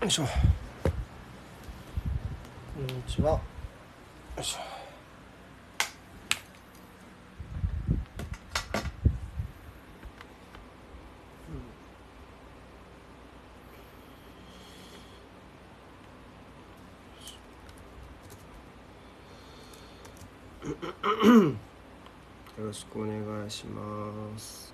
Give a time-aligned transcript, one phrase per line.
[0.00, 0.22] よいしょ。
[0.24, 0.30] こ
[2.80, 3.32] んにちは。
[3.32, 3.40] よ
[4.40, 4.60] いしょ。
[22.58, 24.72] よろしくお願いします。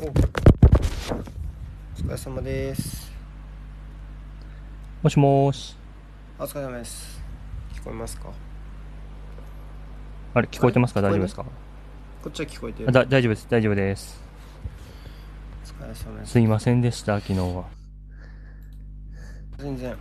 [0.00, 0.12] おお
[1.96, 3.05] 疲れ様です。
[5.06, 5.76] もしもーし。
[6.36, 7.22] お疲れ様です。
[7.76, 8.28] 聞こえますか？
[10.34, 11.00] あれ、聞こえてますか？
[11.00, 11.44] 大丈夫ですか？
[11.44, 11.50] こ
[12.28, 12.88] っちは聞こえてる。
[12.88, 13.46] あだ大丈夫です。
[13.48, 14.20] 大丈夫です。
[15.78, 16.32] お疲れ様です。
[16.32, 17.66] すいませんでした、昨日は。
[19.58, 19.96] 全然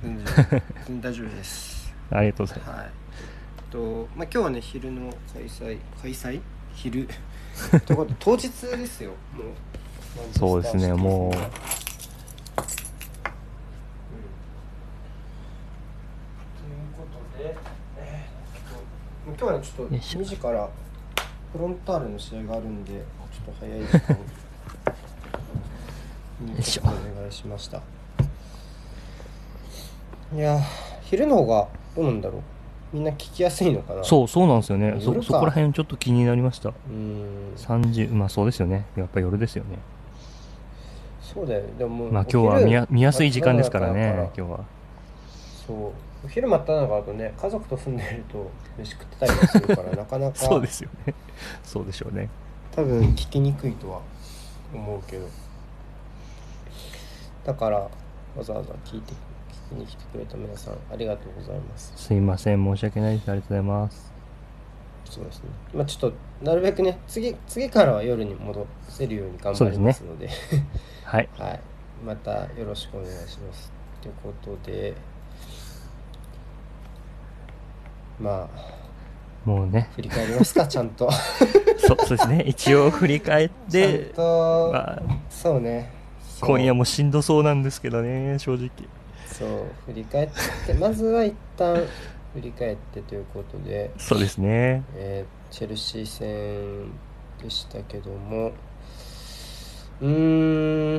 [0.00, 1.92] 全然 全然大丈夫です。
[2.12, 2.86] ありがとうございまはい。
[2.86, 2.92] えっ
[3.72, 6.40] とまあ今日はね昼の開催開催？
[6.74, 7.08] 昼？
[7.84, 9.10] ということで当日ですよ。
[9.10, 9.16] も
[10.22, 10.38] うす。
[10.38, 11.48] そうですね、もう、うんという
[16.96, 17.04] こ
[17.36, 17.56] とで、
[17.98, 20.70] えーっと今日はねちょっとよいしょ2時から
[21.52, 22.98] フロンターレの試合があるんでちょ
[23.52, 23.80] っと早い
[26.62, 27.82] 時間 お願いしました
[30.34, 30.60] いやー
[31.02, 32.40] 昼の方がどうなんだろう
[32.94, 34.94] みんな聞きやすいのかなそう、そうなんですよね。
[35.00, 36.68] そ、そこら辺ちょっと気になりました。
[36.68, 38.86] うーん30、まあそうですよね。
[38.94, 39.78] やっぱ夜ですよね。
[41.20, 44.60] そうだよねでもまあ今日は見や見やすい時間ですからね、今日は。
[45.66, 51.14] そうお昼真っ只中だとね家族と住んでると飯食ってたりもするから なかなかそうですよね。
[51.62, 52.28] そうでしょうね。
[52.72, 54.00] 多分聞きにくいとは
[54.72, 55.26] 思うけど
[57.44, 57.90] だからわ
[58.42, 63.30] ざわざ聞いて聞きに来てくれた皆さんありがとうございますすいません、申し訳ないです。
[63.30, 64.12] ありがとうございます。
[65.04, 70.28] そうですねまあちょっとなるべくね次次からは夜に戻せるように頑張りますので
[71.04, 71.28] はい。
[71.38, 71.60] はい
[72.04, 74.94] またよろしくお願いしますということで
[78.20, 78.74] まあ
[79.48, 81.10] もうね、振り返りますか ちゃんと。
[81.78, 82.42] そそうですね。
[82.46, 85.90] 一応振り返って、と、まあ、そうね。
[86.40, 88.70] 今夜もしんどそうなんですけどね、正直。
[89.26, 89.48] そう
[89.86, 90.28] 振り返っ
[90.66, 91.74] てまずは一旦
[92.34, 94.82] 振り返ってということで、そうですね。
[94.96, 96.90] えーチェルシー戦
[97.42, 98.50] でしたけども。
[100.00, 100.98] うー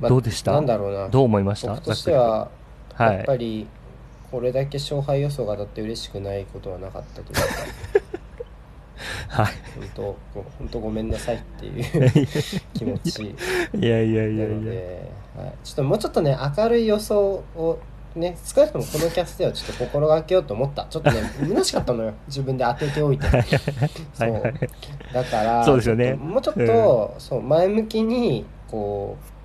[0.00, 0.52] まあどうでした？
[0.52, 1.08] なんだろうな。
[1.08, 1.74] どう思いました？
[1.74, 2.48] 僕としては
[2.98, 3.66] やっぱり
[4.30, 7.40] これだけ勝敗予想が当たって嬉しくないことはなかったというか。
[9.30, 9.44] はい。
[9.44, 9.54] はい。
[9.78, 10.02] 本当
[10.34, 11.84] ご本当ごめんなさいっていう
[12.74, 13.34] 気持ち。
[13.74, 15.42] いやいやいなやいや。
[15.42, 17.78] はい、ちょっともうちょっとね明るい予想を
[18.14, 20.86] ね少なくともこのキャスではちょっと心がけようと思った。
[20.90, 22.12] ちょっとね 虚しかったのよ。
[22.26, 23.26] 自分で当てておいて。
[23.26, 23.42] はい
[24.14, 24.32] そう。
[24.32, 24.54] はいはい。
[25.12, 26.14] だからそうですよね。
[26.14, 29.39] もうちょっと、そう前向きにこうか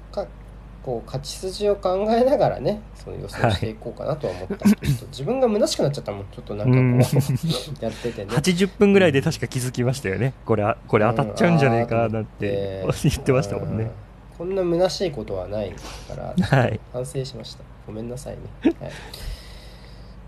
[0.86, 7.02] こう勝ち筋を考えながらねその予想していこうかなとは思った、ちょっと自分が虚しくなっちゃったもんちょっとなんかうん。
[7.02, 7.08] こ
[7.82, 8.32] うやっててね。
[8.32, 10.36] 80分ぐらいで確か気づきましたよね。
[10.46, 13.86] これ、あこれ当たっちゃうんじゃねえかなんて言ってましたもんね。
[13.86, 13.92] うん。
[14.38, 15.74] こんな虚しいことはない
[16.08, 16.80] からはい。
[16.94, 17.64] 反省しました。
[17.88, 18.92] ごめんなさいね、はい、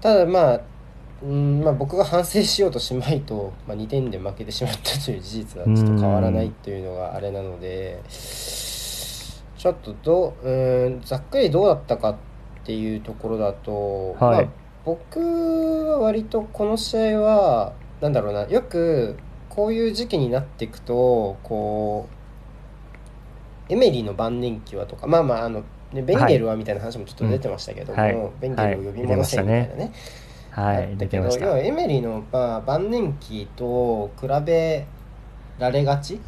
[0.02, 0.62] ただまあ
[1.24, 8.04] うんまあ、僕が反省しようとしまいと、まあ、2点で負けてしまったという事実はちょっと変わらないというのがあれなので
[9.74, 12.16] ちょっとどううんざっくりどうだったかっ
[12.64, 14.54] ていうところだと、はいまあ、
[14.86, 19.18] 僕は割とこの試合はなんだろうなよく
[19.50, 22.08] こういう時期になっていくとこ
[23.70, 29.92] うエメリーの晩年期はとかまあまああの、ね、ベンゲルはみたいな話もちょっと出てましたけども、うんはいベンゲルを呼び戻せみたいなね、
[30.52, 30.98] はい。
[30.98, 31.50] だけど要。
[31.50, 34.88] はエメリーの、まあ、晩年期と比べ
[35.60, 36.20] られがち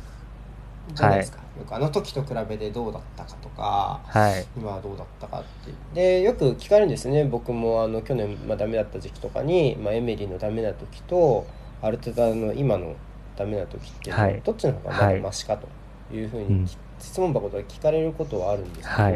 [0.93, 4.45] じゃないですか、よくあの時と比べてどうだったかとかはい。
[4.57, 7.25] 今はどうだったかってでよく聞かれるんですね。
[7.25, 11.45] 僕もあの去年、まあ、ダメだった時期とかに、まあ、エメリーのダメな時と
[11.81, 12.95] アルテタの今の
[13.37, 14.41] ダメな時ってははい。
[14.43, 15.67] どっちの方がまだマシかと
[16.13, 16.67] いうふうに、うん。
[16.99, 19.13] 質問箱で聞かれることはあるんですけど、はい。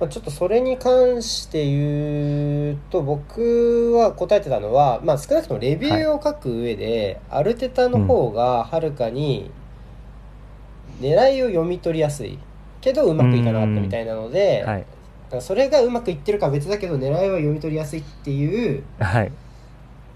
[0.00, 9.50] まあ、ちょっとそれに関して言うと僕は答えてたのは、まあ、少なくともレビューを書く上で、アルテタの方がはるかに
[11.00, 12.38] 狙いを読み取りやすい。
[12.80, 14.84] けどうまくいかなかったみたいなので、はい。
[15.40, 19.32] それがうまくいってるかは別だけど狙いは読み取りやすいっていうはい。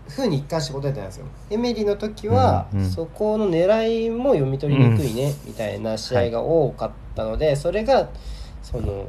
[0.09, 1.27] ふうに一貫して答えてたんですよ。
[1.51, 2.91] エメリの時は、うんうん。
[2.91, 8.09] そこの狙いも読み取りにくいね、みたいな試合が多かったので、それが
[8.63, 9.07] その、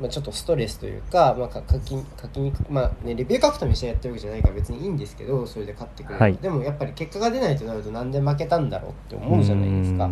[0.00, 6.36] まあ、ちょっとストレスというか、まあ、か書き書きにくまあねレビュー書くために試合やってるわけじゃないから別にいいんですけどそれで勝ってくれる、はい。
[6.36, 10.04] でもやっぱり結果が出ないとなるとなんで負けたんだろうって思うじゃないですか。
[10.04, 10.10] う。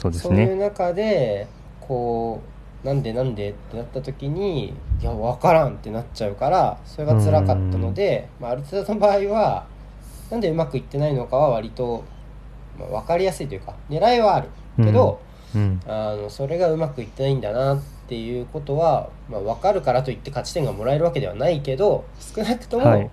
[0.00, 0.68] そうですそういうね。
[0.68, 1.46] 中で
[1.80, 2.40] こ
[2.84, 4.68] なんでなんでってなった時に
[5.00, 9.66] いや分からんってなっちゃうからそれが辛かったので、まあ、ある程度の場合は
[10.30, 12.04] なんでうまくいってないのかは割と、
[12.78, 14.48] まあ、分かりやすいというか狙いはある。
[14.76, 15.20] けど、
[15.54, 15.80] うん。
[15.86, 22.04] あのそれがうまくいってないんだなっていうことは、まあ、分かるからといって勝ち点がもらえるわけではないけど
[22.34, 23.10] 少なくとも、はい。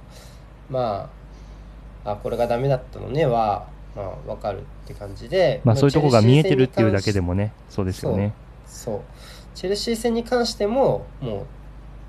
[0.70, 1.10] ま
[2.06, 8.34] ああこれがダメだったのねは、まあ、分かるって感じで、まあそういうとこが見えてるっていうだけででもねそうですよね。
[8.66, 9.02] そう。
[9.56, 11.46] チェルシー戦に関してももう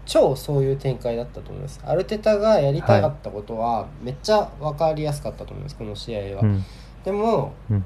[0.05, 1.81] 超そういう展開だったと思います。
[1.85, 6.65] アルテタがやりたかったことはめっちゃ分かりやすかったと思いますこの試合は、うん。
[7.05, 7.85] でも、うん。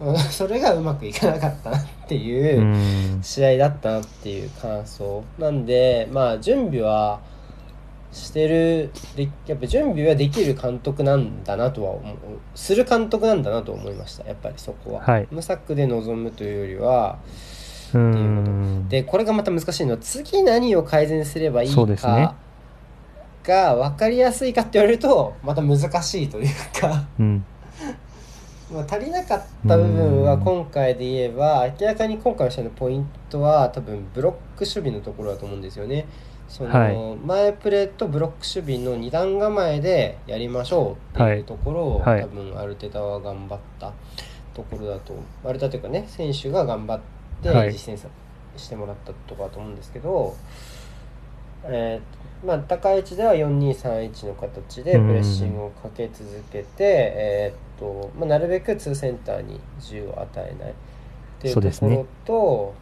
[0.00, 3.20] う んそれがうまくいかなかったなっていううん。
[3.22, 7.20] 試合だったなっていう感想なんでまあ準備は
[8.12, 12.16] してるでやっぱ準備はできる監督なんだなとは思う
[12.54, 15.28] する監督なんだなと思いましたやっぱりそこは、はい。
[15.30, 17.18] 無策で臨むというよりは。
[17.94, 22.34] うっていうことんでこれがまた難しいのは次何を改善すればいいか
[23.44, 27.04] が分かりやすいかって言われるとまた難しいというか。
[27.18, 27.44] うん。
[28.72, 30.40] まあ足りなかった部分はうん。
[30.40, 36.06] 今回で言えば明らかに今回の試合のポイントは多分ブロック守備のところだと思うんですよね。
[36.52, 37.16] そのはい。
[37.24, 43.90] 前プレーとブロック守備の2段構えでやりましょうっていうところを、多分アルテタは頑張った
[44.52, 45.14] ところだと
[45.46, 47.00] アルテタというかね選手が頑張っ
[47.42, 47.72] てはい。
[47.72, 48.08] 実践さ
[48.58, 50.36] してもらったところだと思うんですけど、
[51.64, 60.74] えーまあ、高い位置では4231の形でプレッシングをかけ続けて、えーっとまあ、なるべく2センターに自由を与えないっ
[61.40, 62.74] ていうところと、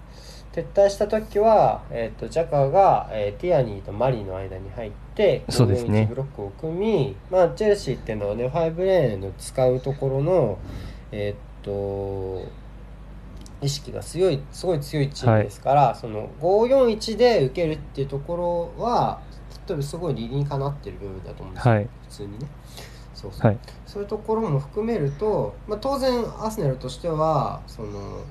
[0.53, 6.03] 撤退した時は、えーっとジャカが、えーティアニーとマリの間に入ってそうですね。
[6.03, 10.59] 541ブロックを組み、まあ、チェルシーっていうのはね5レーンの使うところの
[11.13, 12.51] えーっと
[13.63, 19.21] 意識が強いすごい強いチームですから、その541で受けるっていうところは
[19.53, 21.85] きっとすごい理にかなってる部分だと思うんですよ、はい。
[21.85, 22.47] 普通にね。
[23.15, 23.59] そうそう、はい。
[23.87, 28.25] そういうところも含めると、まあ、当然アスネルとしてはその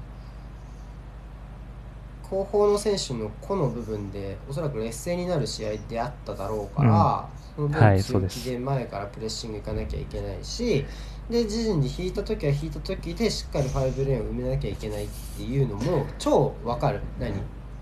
[2.29, 8.41] 後方の選手の個の部分でおそらく劣勢になる試合であっただろうから、その分はいそうです。
[8.41, 10.85] 強気で前からプレッシングいかなきゃいけないし
[11.29, 17.01] で自陣で引いた時は引いた時でしっかり5レーンを埋めなきゃいけないっていうのも超わかる。
[17.19, 17.33] 何、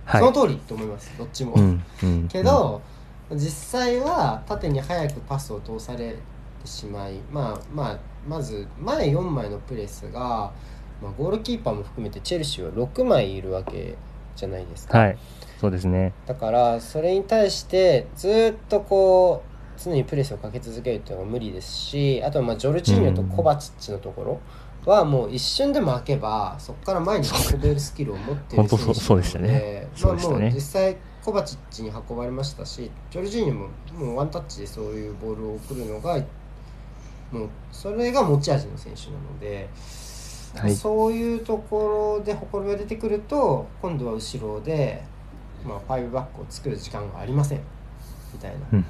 [0.06, 0.22] はい。
[0.22, 1.12] その通りと思います。
[1.18, 1.54] どっちも。
[1.54, 2.82] うんうんけど、
[3.32, 3.40] 実
[3.80, 6.16] 際は縦に早くパスを通され
[6.62, 10.52] てしまい、まあまあ、まず前4枚のプレスが、
[11.02, 13.96] まあ、ゴールキーパーも含めてチェルシーは6枚いるわけ
[14.38, 15.18] じゃないですか、はい。
[15.60, 16.14] そうですね。
[16.28, 24.24] だからそれに対してずっとこう常にプレスをかけ続けるっていうのが無理ですしあとはまあジョルジーニョとコバチッチのとこ
[24.86, 30.40] ろはもう一瞬でも開けばそこから前に運べるスキルを持っている選手なのでまあそうでしたね。
[30.40, 36.18] もう実際コバチッチに運ばれましたしジョルジーニョももうワンタッチでそういうボールを送るのが
[37.32, 39.70] もうそれが持ち味の選手なので。
[40.56, 40.76] はい。
[40.76, 45.04] そういうところでほころびが出てくると今度は後ろで、
[45.66, 47.62] まあ、5バックを作る時間がありません。
[48.34, 48.86] みたいな、うん。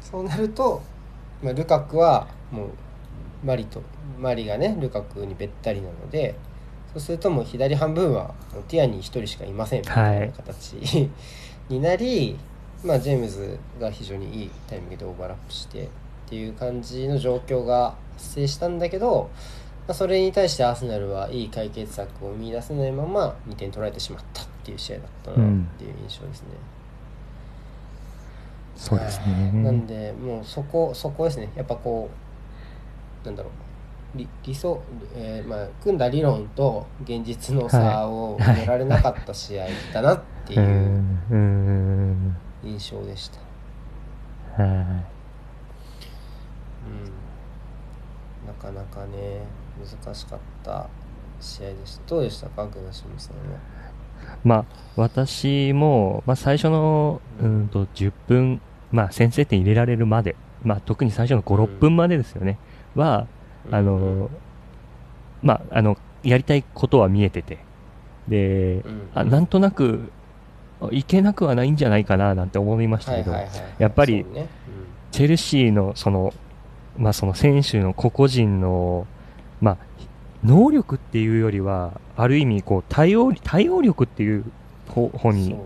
[0.00, 0.82] そうなると、
[1.42, 2.68] まあ、ルカクはもう
[3.44, 3.82] マリと
[4.18, 6.34] マリがねルカクにべったりなので
[6.94, 8.34] そうするともう左半分は
[8.68, 9.80] ティアに1人しかいません。
[9.80, 10.76] みたいな形、
[11.68, 12.38] になり、
[12.84, 15.88] まあ、ジェームズが非常にいいタイミングでオーバーラップしてっ
[16.28, 19.28] ていう感じの状況が発生したんだけど、ま
[19.92, 25.38] あ、それに対してアーセナルはいい解決策を見出せないまま2点取られてしまったっていう試合だったなっ
[25.78, 26.48] ていう印象ですね。
[28.76, 29.30] そうですはい。
[29.62, 31.50] なんねでもうそこそこですね。
[31.54, 32.08] やっぱこ
[33.22, 33.52] うなんだろう。
[34.16, 34.80] 理理想、
[35.16, 38.56] えーまあ、組んだ理論と現実の差をはい。
[38.56, 40.64] 埋められなかった試合だなってうい。
[40.64, 42.36] うんうん。
[42.62, 43.28] 印象でし
[44.56, 44.62] た。
[44.62, 44.70] はい。
[44.70, 44.84] うん、
[48.46, 49.40] なかなかね
[49.78, 50.88] 難しかった
[51.40, 52.02] 試合でした。
[52.06, 52.48] どうでした？
[52.48, 53.58] かグナシムさんは。
[54.42, 54.64] まあ、
[54.96, 58.60] 私も、まあ、最初のうんと10分、
[58.92, 62.58] まあ、先制点入れられるまで、まあ、特に最初の5、6分までですよね、
[62.94, 63.26] は、
[63.70, 64.30] あの、
[65.42, 67.58] まあ、あの、やりたいことは見えてて、
[68.28, 69.08] で、うん。
[69.14, 70.10] あなんとなく、
[70.90, 73.60] いけなくはないんじゃないかななんて思いましたけど、はいはいはい。
[73.78, 74.48] やっぱりね。
[75.10, 76.32] チェルシーのその、
[76.96, 79.06] まあ、その選手の個々人の、
[79.64, 79.76] まあ、
[80.44, 84.44] 能力っていうよりは、ある意味こう対応、対応力っていう
[84.88, 85.56] 方に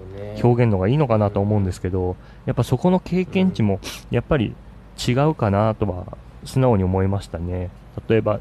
[0.41, 2.15] 表現のがいいのかなと思うんですけど、
[2.47, 3.81] やっぱそこの経験値も
[4.13, 4.55] やっぱり
[4.97, 7.71] 違うかなとは素直に思いましたね。
[8.09, 8.39] 例えば、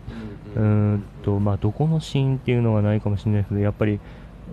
[0.56, 4.00] うんと、まあ、どこのシーンっていうのはないかもしれないですけど、やっぱり、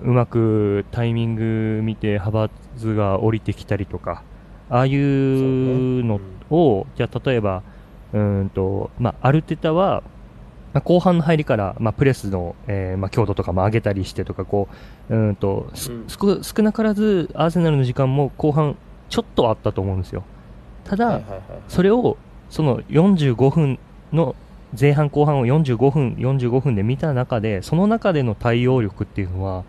[0.03, 4.23] うまくタイミング見て派閥が降りてきたりとか、
[4.71, 6.21] ああいうの
[6.51, 7.63] を、じゃあ例えば、
[8.15, 10.03] うんと、まあ、アルテタは、
[10.75, 14.69] まあ、後半の入りから、まあ、プレスの、えー、まあ、強度とかも上げたりしてとか、こ
[15.09, 16.07] う、うんと、うん、
[16.43, 18.77] 少なからずアーセナルの時間も後半
[19.09, 20.25] ちょっとあったと思うんですよ。
[20.85, 21.21] ただ、
[21.69, 22.19] それを、
[22.51, 23.79] その45分
[24.13, 24.35] の
[24.79, 29.63] 前半後半を45分、45分で見た中で、その中での対応力っていうのは、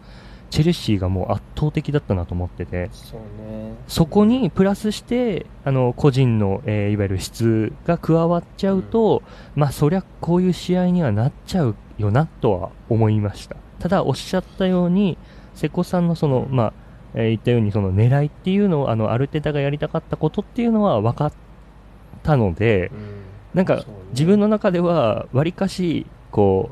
[0.50, 9.24] チェルシーがもう圧倒的だったなと思ってて、そ,、ね、そこにプラスして、あの個人の、えー、いわゆる質が加わっちゃうと、
[9.56, 13.56] うん、まあそりゃこういう試合にはなっちゃうよなとは思いました。
[13.80, 15.18] ただおっしゃったように、
[15.56, 16.74] 瀬古さんのその、まあ、
[17.14, 21.34] えー、言ったようにその狙いっていうのを、あの、アルテタがやりたかったことっていうのは分かっ
[22.24, 22.98] たので、うん、
[23.54, 26.72] なんか、自分の中では、わりかし、こ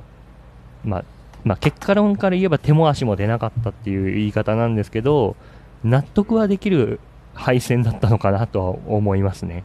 [0.85, 1.05] う、まあ、
[1.43, 5.35] まあ、結果論から言えば手も足も出なかったっていう言い方なんですけど、
[5.83, 6.99] 納得はできる
[7.33, 9.63] 敗戦だったのかなとは思いますね。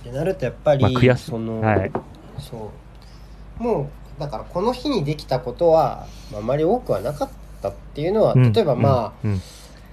[0.00, 1.92] ってなるとやっぱり、まあ、悔しその、はい、
[2.38, 2.70] そ
[3.60, 3.62] う。
[3.62, 7.28] もうだからこの日にできたことはあまり多くはなかっ
[7.62, 9.32] たっていうのは、例えばまあ、うん。
[9.32, 9.40] うん、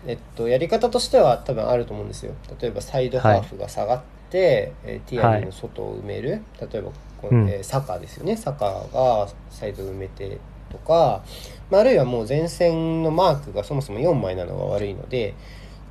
[0.07, 2.33] えっと、やり方としては多分あると思うんですよ。
[2.59, 6.91] 例えばサイドハーフが下がって、はい、えー、ティアニーの外を埋める、はい、例えば
[7.29, 8.35] うん、えー、ですよね。
[8.37, 10.39] サカがサイド埋めて
[10.71, 11.23] とか、
[11.69, 15.33] まあ、あるいはもう前線のマークがそもそも4枚なのが悪いので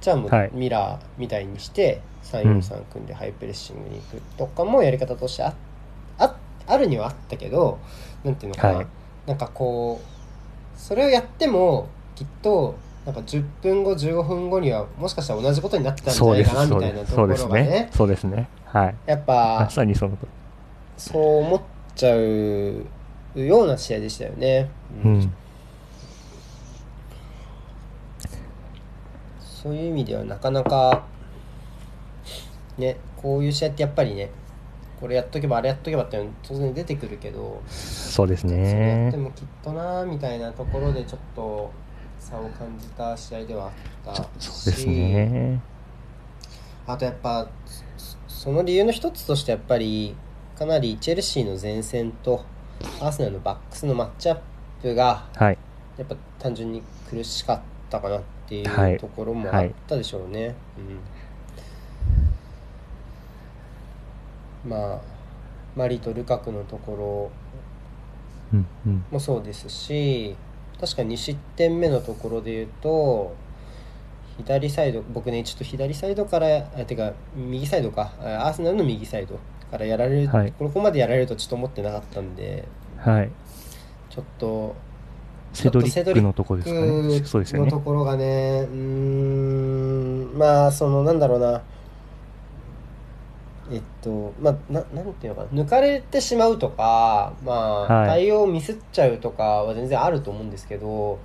[0.00, 5.54] じゃあもうミラーみたいにして343組んでハイプレッシングに行くとかもやり方としてあ
[6.18, 7.78] ああるにはあったけど
[8.24, 8.86] 何ていうのかな、はい、
[9.26, 17.90] なんかこうそれをやってもきっとなんか10分後15分後にはもしかしたら同じことになってたんじゃないかなみたいなところがね。
[17.94, 18.48] そうですね。
[18.66, 18.94] はい。
[19.06, 20.16] やっぱまさにその
[21.00, 21.60] そう思っ
[21.94, 22.84] ちゃう
[23.34, 24.68] ような試合でしたよね。
[25.02, 25.32] うん、うん、
[29.40, 31.06] そういう意味ではなかなか
[32.76, 34.30] ねこういう試合ってやっぱりね
[35.00, 39.04] これやっとけばあれやっとけばって当然出てくるけどそうですね。
[39.04, 41.72] やってもきっとなみたいなところでちょっと
[42.18, 43.72] 差を感じた試合では
[44.04, 44.50] あったし。
[44.50, 45.62] そうですね。
[46.86, 47.48] あとやっぱ
[48.28, 50.14] その理由の一つとしてやっぱり
[50.60, 52.44] かなりチェルシーの前線と
[53.00, 54.38] アーセナルのバックスのマッチアッ
[54.82, 55.58] プが、はい、
[55.96, 60.38] やっぱ単純に苦しかったかなっていうところもあったでしょうね。
[60.38, 60.48] はい。
[60.48, 60.54] はい、
[64.66, 65.00] うん、まあ
[65.74, 67.30] マリとルカクのとこ
[68.52, 68.60] ろ
[69.10, 70.36] もそうですし、
[70.78, 73.34] 確か2失点目のところで言うと
[74.36, 78.12] 左サイド僕ねちょっと左サイドからあてか右サイドか。
[78.20, 79.38] アーセナルの右サイド
[79.70, 82.64] からやられる、はい、ここまでやられるとちょっと思ってなかったんで、
[82.98, 83.30] はい、
[84.10, 84.74] ちょっと
[85.52, 87.24] セドリックのとこですかね。
[87.24, 88.68] そうですよねのところがね。
[88.70, 91.62] うんまあそのなんだろうな。
[93.72, 95.62] えっとまあななんていうのかな。
[95.62, 101.18] 抜かれてしまうとかまあ、はい、対応ミスっちゃうとかは全然あると思うんですけど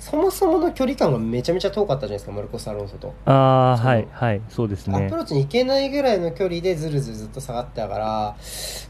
[0.00, 3.14] そもそもの距離感がめちゃめちゃ遠かったじゃないですかマルコス・アロンソと。
[3.26, 5.06] ああはいはいそうですね。
[5.06, 8.36] アプローチに行けないぐらいの距離でずるずるずっと下がったから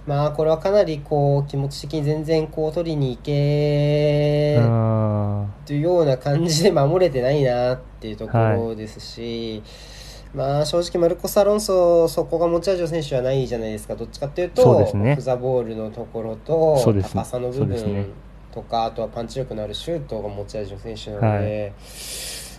[0.07, 4.61] まあこれはかなりこう気持ち的に全然こう取りに行け
[5.67, 9.63] というような感じで守れてないなっていうところですし、
[10.33, 18.13] はい、まあ正直マルコス・アロンソそこが持ち味の選手はないじゃないですかどっちかっていうとそうです、ね、オフ・ザ・ボールのところと高さの部分、
[18.53, 21.73] とかあとはパンチ力のあるシュートが持ち味の選手なので、はい、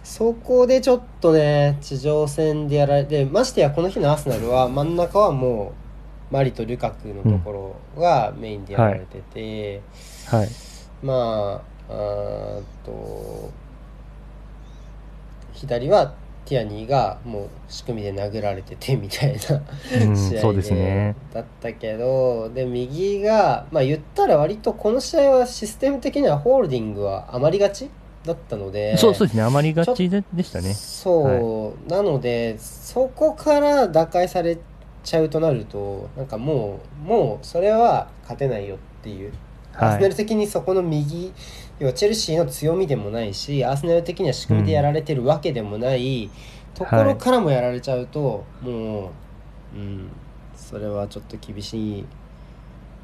[0.03, 5.73] そこでちょっとね地上戦でやられてましてやこの日のアーセナルは真ん中はも
[6.31, 9.81] うマリとルカクのところがメインでやられてて、
[10.31, 10.49] うんはい、
[11.03, 13.51] まああと
[15.53, 16.13] 左は
[16.51, 19.39] ティアニーがもう仕組みで殴られててみたいな
[20.13, 27.89] 試合で、ね、だったけどで右がまあ言ったら割とこの試合はシステム的にはホールディングは余りがち
[28.25, 30.73] だったのでそうそうですね余りがちででしたね。
[30.73, 34.57] そう、はい、なのでそこから打開され
[35.03, 39.31] ちゃうとなるとなんかもうもうそれは勝てないよっていう、
[39.71, 41.31] はい、アーセナル的にそこの右
[41.81, 46.29] 要はチェルシーの強みでもないしアーセナル的には仕組みでやられてるわけでもない、
[46.75, 49.11] ところからもやられちゃうと、はい、も
[49.73, 50.11] う、うん、
[50.55, 52.05] それはちょっと厳しい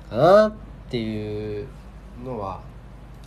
[0.08, 0.54] かなっ
[0.90, 1.68] ていう
[2.24, 2.62] のは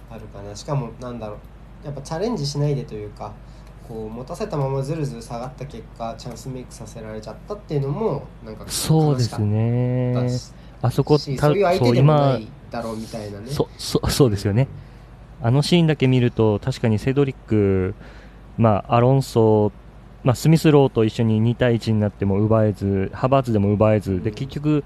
[0.08, 0.54] あるかな。
[0.54, 1.34] しかもなんだろ
[1.82, 3.32] うやっぱチャレンジしないでというか
[3.88, 10.14] こう持たせたままずるずる下がった結果チャンスメイクさせられちゃったっていうのもなんかそうですね。
[10.80, 13.50] あそこそういう相手でもないだろうみたいなね。
[13.50, 14.68] そそそうですよね、
[15.42, 17.94] あのシーンだけ見ると確かにセドリック、
[18.58, 19.72] まあ、アロンソ、
[20.22, 24.84] まあ、スミスローと一緒に2対1になっても奪えずハバーツでも奪えずで結局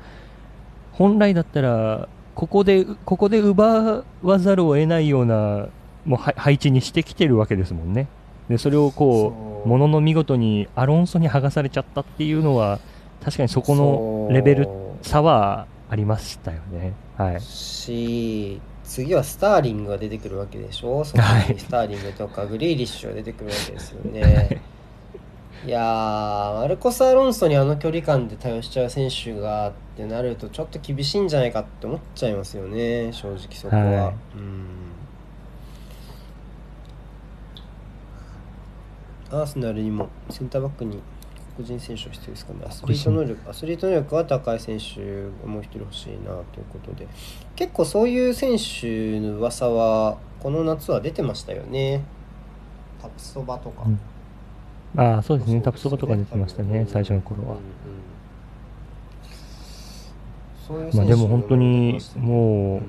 [0.92, 5.68] 本来だったらここでここで奪わざるを得ないような
[6.04, 8.08] もうは配置にしてきてるわけですもんね
[8.48, 12.78] でそれをこそううものの見事にアロンソに剥がされちゃったっていうのは
[13.24, 14.68] 確かにそこのレベル
[15.02, 16.92] 差はありましたよね。
[17.16, 17.40] はい。
[17.40, 21.04] し次はスターリングが出てくるわけでしょ？
[21.04, 24.60] そこはいにスターリングとかグリーリッシュが出てくるわけですよね。
[25.66, 25.70] い。
[25.70, 33.82] やーマルコス・アロンソにあの距離感で対応しちゃう選手がってなるとちょっと厳しいんじゃないかって思っちゃいますよね正直そこは。
[33.82, 34.14] はい。
[34.36, 34.66] うん。
[39.30, 41.00] アーセナルにもセンターバックに
[41.56, 42.52] 黒人選手が必要ですか？
[42.52, 42.60] ね。
[42.66, 45.00] アスリート能力アスリート能力は高い選手
[45.42, 46.42] がもう一人欲しいなという
[46.72, 47.06] ことで。
[47.56, 52.02] 結構そういう選手の噂はこの夏は出てましたよね。
[53.00, 54.00] タプソバとか、うん。
[55.00, 55.60] ああ、そうですね。
[55.60, 57.50] タプソバとか出てましたね、最初の頃は。
[57.50, 57.64] うんうん
[60.94, 62.26] まあでも本当に選手出てましたね。
[62.26, 62.82] も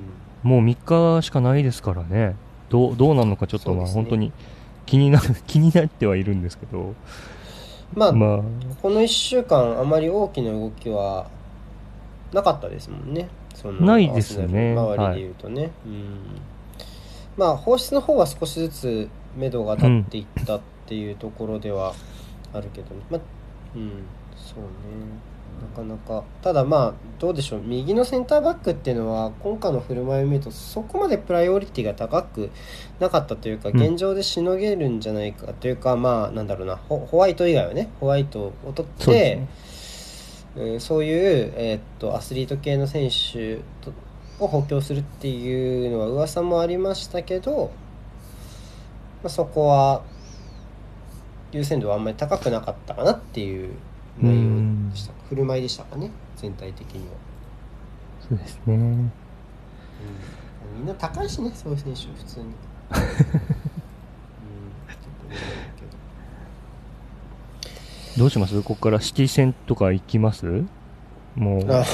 [0.44, 2.34] う、もう3日しかないですからね。
[2.70, 4.32] どう、どうなるのかちょっとまあ本当に
[4.86, 6.94] 気になる、 気になってはいるんですけど。
[7.94, 8.40] まあ、まあ、
[8.82, 11.28] この1週間あまり大きな動きは
[12.32, 13.28] なかったですもんね。
[13.54, 14.74] そのないですね。
[14.74, 16.18] 周りで言うとね、うん。
[17.36, 21.94] まあ放出の方は少しずつ目処が立っていったっていうところでは
[22.52, 23.20] あるけど、まあ
[23.74, 23.90] うん
[24.36, 24.66] そうね
[25.60, 26.24] なかなか。
[26.42, 27.60] ただまあどうでしょう。
[27.64, 32.50] 右のセンターバックっていうのは今回の振る舞いを見るとそこまでプライオリティが高く
[33.00, 33.80] なかったというかうん。
[33.80, 36.76] 現状でしのげるんじゃないかというか、まあなんだろうな。
[36.76, 39.48] ホホワイト以外はねホワイトを取ってすね。
[40.56, 43.92] うん、そういう、えーっとアスリート系の選手と
[44.38, 47.70] を補強するっていうのは噂もありましたけど、
[49.22, 50.02] まあ、そこは
[51.52, 53.70] 優先度はあんまり高くなかったかなっていう
[54.20, 57.14] 内容でした振る舞いでしたかね全体的には、
[58.28, 58.74] そうですね。
[58.74, 59.10] うん、
[60.76, 63.00] みんな高いしねそういう選手普通に、うん、ちょっと
[65.24, 65.38] 思う
[68.16, 68.24] けど。
[68.26, 68.62] うします？
[68.62, 70.64] ここからシティ戦とか行きます？
[71.34, 71.84] もう、どあ。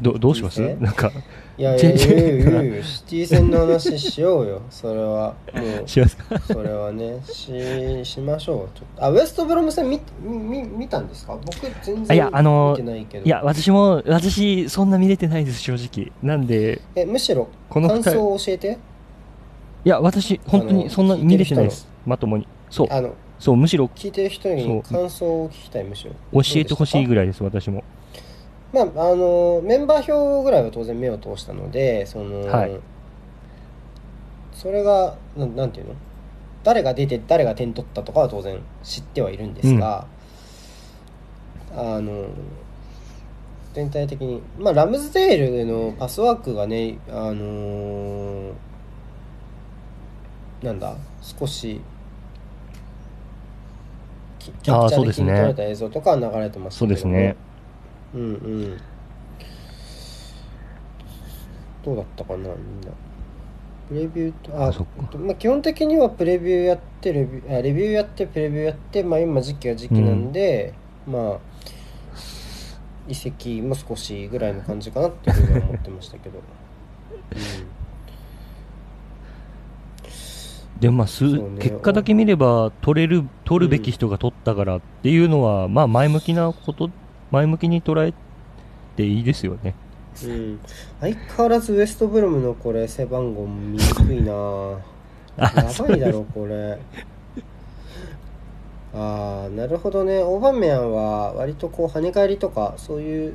[0.00, 0.60] どどうします？
[0.76, 1.12] なんか、
[1.60, 4.62] いやいやいやいやいやいやシティ戦の話しようよ。
[4.70, 6.40] それはもうしますか？
[6.40, 7.52] それはねし
[8.04, 8.78] しましょう。
[8.78, 11.36] ちょっとあウエストブロム戦見見見たんですか？
[11.44, 13.26] 僕全あ然いやあの見てないけど。
[13.26, 16.10] いや、私も、私、そんな見れてないです、正直。
[16.22, 18.78] なんで、えむしろこの感想を教えて。
[19.84, 21.86] いや、私、本当にそんな見れてないです。
[22.06, 22.46] まともに。
[22.70, 23.84] そう、あのそう、むしろ。
[23.94, 26.12] 聞いてる人に感想を聞きたいむしろ。
[26.42, 27.84] 教えてほしいぐらいです、私も。
[28.72, 32.80] まああのメンバー表ぐらいは当然目を通したのでその、はい。
[34.52, 35.94] それがなんなんていうの？
[36.62, 40.06] 誰が出て誰が点取ったとかは当然知ってはいるんですが、
[41.74, 42.26] あの
[43.72, 48.52] 全体的にまあラムズデールのパスワークがねあの
[50.62, 51.80] なんだ少し
[54.38, 55.32] キキャプチャーですね。
[55.32, 57.36] に撮られた映像とかは流れてましたそうけどもですね。
[58.14, 58.76] うんうん。
[61.84, 62.56] どうだったかなみんな。
[63.88, 64.92] プレビューとああそっか。
[65.00, 70.74] えっとまあ、基本的にはプレビューやってレビューあレビューやってプレビューやってまあ今時期が時期なんで、
[71.06, 71.38] まあ
[73.08, 76.40] 移籍も少しぐらいの感じかなっていうふうには思ってましたけど、
[80.78, 81.42] でもまあ、すね。
[81.58, 86.88] 結果だけ見れば、取れる、取るべき人が取ったからっていうのは、まあ、前向きなこと、
[87.30, 88.12] 前向きに捉え
[88.96, 89.74] ていいですよね。
[90.24, 90.60] うんうん、
[91.00, 95.50] 相変わらずウエストブロムのこれ背番号見にくいなや
[95.86, 96.78] ばいだろこれ
[98.92, 103.34] ああなるほどねオーバメアンは割とこう跳ね返りとかそういう、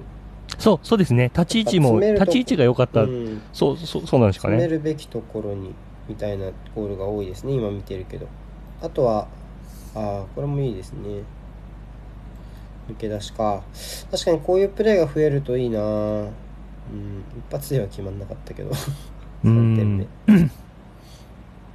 [0.60, 1.32] そう、そうですね。
[1.34, 3.04] 立ち位置も、立ち位置が良かった。
[3.04, 4.68] うん、そう、そう、そうなんですか詰めね。
[4.68, 5.74] るべきところに
[6.08, 8.28] みたいなゴールが多いですね今見てるけど
[8.82, 9.28] あとは
[9.96, 11.24] ああこれもいいですね
[12.90, 13.64] 抜け出しか。
[14.12, 15.80] 確かにこういうプレーが増えるといいな。
[15.80, 16.28] ぁう
[16.96, 17.24] ん。
[17.38, 18.70] 一発では決まんなかったけど。
[18.70, 20.04] う3点目。
[20.04, 20.52] ん。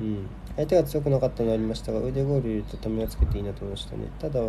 [0.00, 4.08] うん、相手が強くなかったのはありましたが腕ゴール入れるとためをつけていいなと思いましたね。
[4.18, 4.40] ただ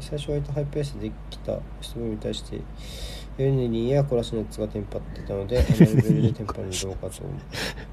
[0.00, 2.60] 最初割とハイペースできた人に対して
[3.38, 7.32] エネリーやコラシネッツがテンパってたのであのレベルでテンパるのどうかと思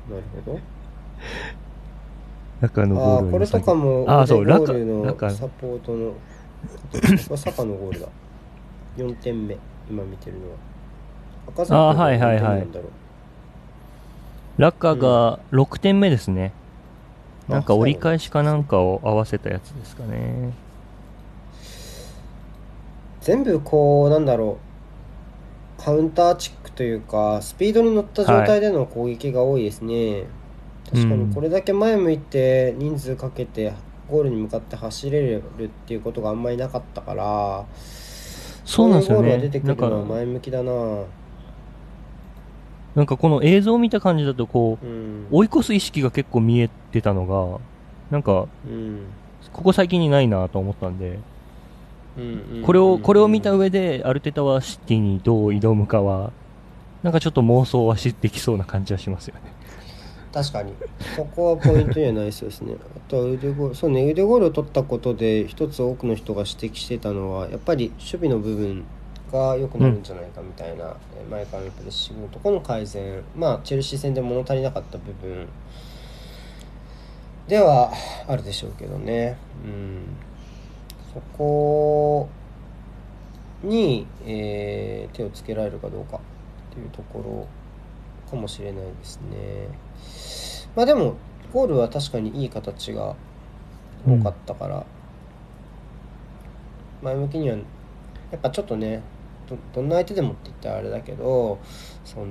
[0.10, 0.12] う。
[0.12, 0.60] なるほど。
[2.62, 5.30] 中のゴールああこれとかもあーそう腕ゴールの。
[5.30, 6.14] サポートの
[6.92, 8.08] これサカのゴールだ。
[8.98, 9.58] 4点目。
[9.90, 10.58] 今見てるのは。
[11.48, 12.68] 赤あーはいはいはい。
[12.72, 14.62] だろう。
[14.62, 16.54] ラッカが6点目ですね。
[17.50, 20.54] あなんか折り返しかなんかを合わせたやつですかね。
[23.22, 24.66] 全部こうなんだろう。
[25.84, 30.24] カウンターチックというかスピードに乗った状態での攻撃が多いですね、
[30.90, 33.74] 確かにこれだけ前向いて人数かけて
[34.10, 37.66] ゴールに向かって走れるっていうことがあんまりなかったから
[38.66, 39.60] そうなんですよこういうゴールがね出て。
[39.60, 40.72] くるのはか、前向きだな
[42.96, 47.60] なんかこの映像を見た感じだとこう、うん追い越す意識が結構見えてたのが、
[48.12, 49.02] なんか、うん
[49.52, 51.20] ここ最近にないなと思ったんで、
[52.18, 56.32] うんこれを、うんこれを見た上で、アルテタはシティにどう挑むかは、
[57.04, 59.42] なんかちょっと妄想はしできそうな感じはしますよね。
[60.36, 60.74] 確かに。
[61.16, 62.76] そこはポイントにはなりそうですね。
[62.76, 68.84] あとは腕ゴールそうね腕ゴールを取ったことで一つ多くの人が指摘してたのはやっぱり守備の部分
[69.32, 73.24] が良くなるんじゃないかみたいな、えー前からのプレッシングのところの改善。
[73.34, 75.48] まあチェルシー戦で物足りなかった部分。
[77.48, 77.94] では
[78.28, 79.38] あるでしょうけどね。
[79.64, 80.02] うん。
[81.14, 82.28] そこ
[83.64, 87.48] に、えー手をつけられるかどうかっていうとこ
[88.26, 89.70] ろかもしれないですね。
[90.76, 91.16] まあでも
[91.54, 93.16] ゴールは確かにいい形が
[94.06, 94.86] 多かったから、
[97.02, 97.64] 前向きにはや
[98.38, 99.02] っぱちょっとね
[99.48, 101.60] どどんな相手でもって言ったらあれだけど
[102.04, 102.26] その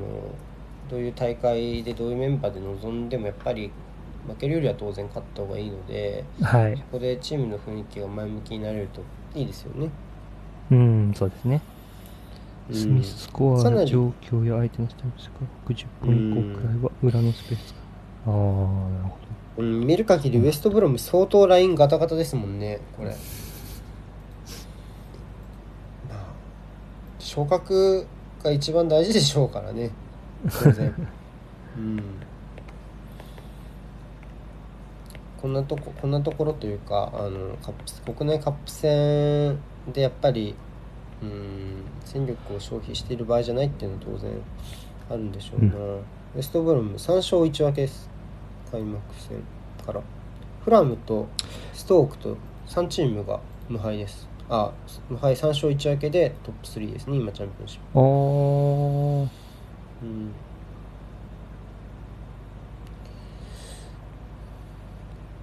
[0.90, 3.70] どういう大会でどういうメンバーで臨んでもやっぱり
[4.26, 6.82] 負けるよりは当然勝った方がいいのではいそ。
[6.92, 9.02] こでチームの雰囲気が前向きになれると
[9.38, 9.90] いいですよね。
[10.70, 11.60] うん、そうですね。
[12.70, 15.36] うんスミススコアの状況や相手のスタイルですか
[15.68, 17.80] 60分以降くらいは裏のスペースか。
[18.26, 19.24] ああ、なるほ
[19.56, 23.10] うん、見る限りウエストブロム相当ラインガタガタですもんねこれ。
[23.10, 23.14] ま
[26.10, 26.26] あ
[27.18, 28.06] 昇格
[28.42, 29.90] が一番大事でしょうからね。
[30.50, 30.94] 当然。
[31.78, 32.02] うん。
[35.40, 39.58] こんなとここんなところというかあのカップ国内カップ戦
[39.92, 40.54] でやっぱり
[41.24, 41.84] うん。
[42.04, 44.32] 戦力を消費している場合じゃないっていうのは当然
[45.10, 46.02] あるんでしょうな、ウ
[46.36, 48.08] エストブロム3勝1分けです。
[48.70, 49.38] 開幕戦
[49.84, 50.00] から。
[50.64, 51.28] フラムと
[51.72, 52.36] ストークと
[52.68, 54.28] 3チームが無敗です。
[54.48, 54.72] あ
[55.08, 57.16] 無敗3勝1分けでトップ3ですね。
[57.16, 57.94] 今チャンピオンシップ。
[57.94, 58.00] ど。
[58.00, 58.02] あ
[59.26, 59.30] あ、
[60.02, 60.32] うん。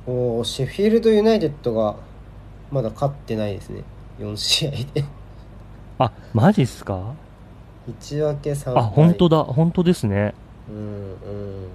[0.07, 1.95] おーシェフィールドユナイテッドが
[2.71, 3.83] まだ勝ってないですね。
[4.19, 5.05] 4試合で
[6.03, 7.13] あ、マジっすか
[7.89, 10.33] ？1分け3あ、本当だ、本当ですね。
[10.69, 11.67] うんうん。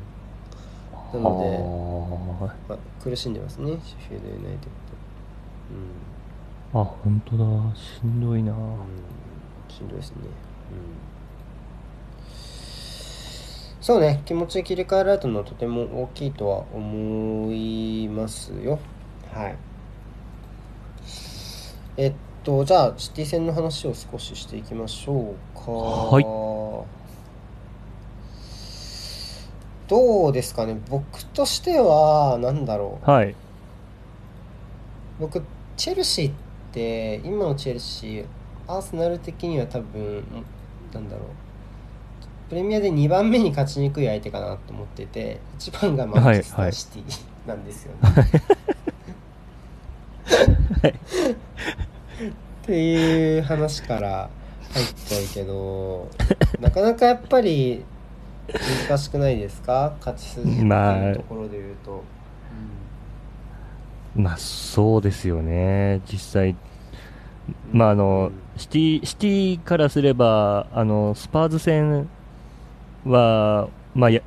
[1.12, 3.78] ななのまあ、苦しんでますね。
[3.84, 4.70] シェフィールドユナイテッ
[6.72, 6.80] ド。
[6.80, 8.52] あ、本当だ、しんどいな。
[8.52, 8.76] うん、うん、
[9.68, 10.16] しんどいですね。
[10.22, 10.26] うん。
[13.80, 14.20] そうね。
[14.24, 18.78] 気持ち切り替えられたのはとても大きいとは思いますよ。
[19.32, 19.56] はい。
[21.96, 22.12] えっ
[22.46, 25.72] とじゃあシティ戦の話を少ししていきましょうか。
[25.72, 26.24] はい。
[29.88, 30.80] どうですかね。
[30.88, 33.10] 僕としてはなんだろう。
[33.10, 33.34] はい。
[35.18, 35.42] 僕
[35.76, 36.34] チェルシーっ
[36.70, 38.26] て今のチェルシー
[38.68, 40.24] アーセナル的には多分
[40.94, 41.28] なんだろう。
[42.48, 48.10] プレミアで2番目に勝ちにくい相手かなと思ってて1番がマンチェスターシティなんですよね。
[52.66, 54.28] っていう話から
[54.72, 56.10] 入っちゃうけど
[56.60, 57.84] なかなかやっぱり
[58.88, 59.94] 難しくないですか？
[60.00, 62.02] 勝ち筋っていうところで言うと。
[64.16, 66.00] まあ、そうですよね。
[66.10, 66.56] 実際、
[67.70, 72.08] まあ、あの、シティ、シティからすれば、あの、スパーズ戦
[73.04, 74.22] は、まあ、や、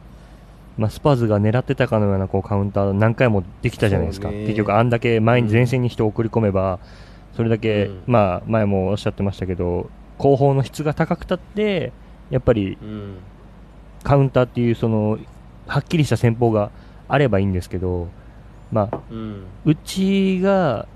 [0.78, 4.30] まあ、スパーズが狙ってたかのようなこうカウンター何回もできたじゃないですか。
[4.30, 6.78] 結局、あんだけ前に前線に人を送り込めば、
[7.36, 8.04] それだけ、うん。
[8.08, 11.92] まあ、前もおっしゃってましたけど、後方の質が高くたって、
[12.30, 13.18] やっぱりうん。
[14.04, 15.18] カウンターっていう、その、
[15.68, 16.72] はっきりした戦法が
[17.08, 18.08] あればいいんですけど、
[18.72, 19.44] まあ、うん。
[19.66, 20.88] うちが、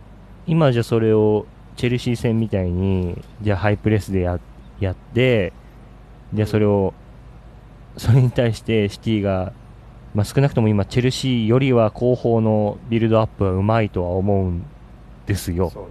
[0.47, 4.39] 今じゃそれを、チェルシー戦みたいに、じゃあハイプレスでや
[4.79, 5.53] やって、
[6.33, 6.93] じゃあそれを、
[7.97, 9.53] それに対してシティが、
[10.13, 14.65] まあ、少なくとも今、チェルシーよりは後方のビルドアップはうまいとは思うん
[15.25, 15.89] ですよ、そうね、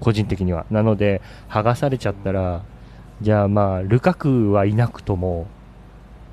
[0.00, 0.66] 個人的には。
[0.70, 2.62] なので、剥がされちゃったら、
[3.20, 5.46] じゃあまあ、ルカクはいなくとも、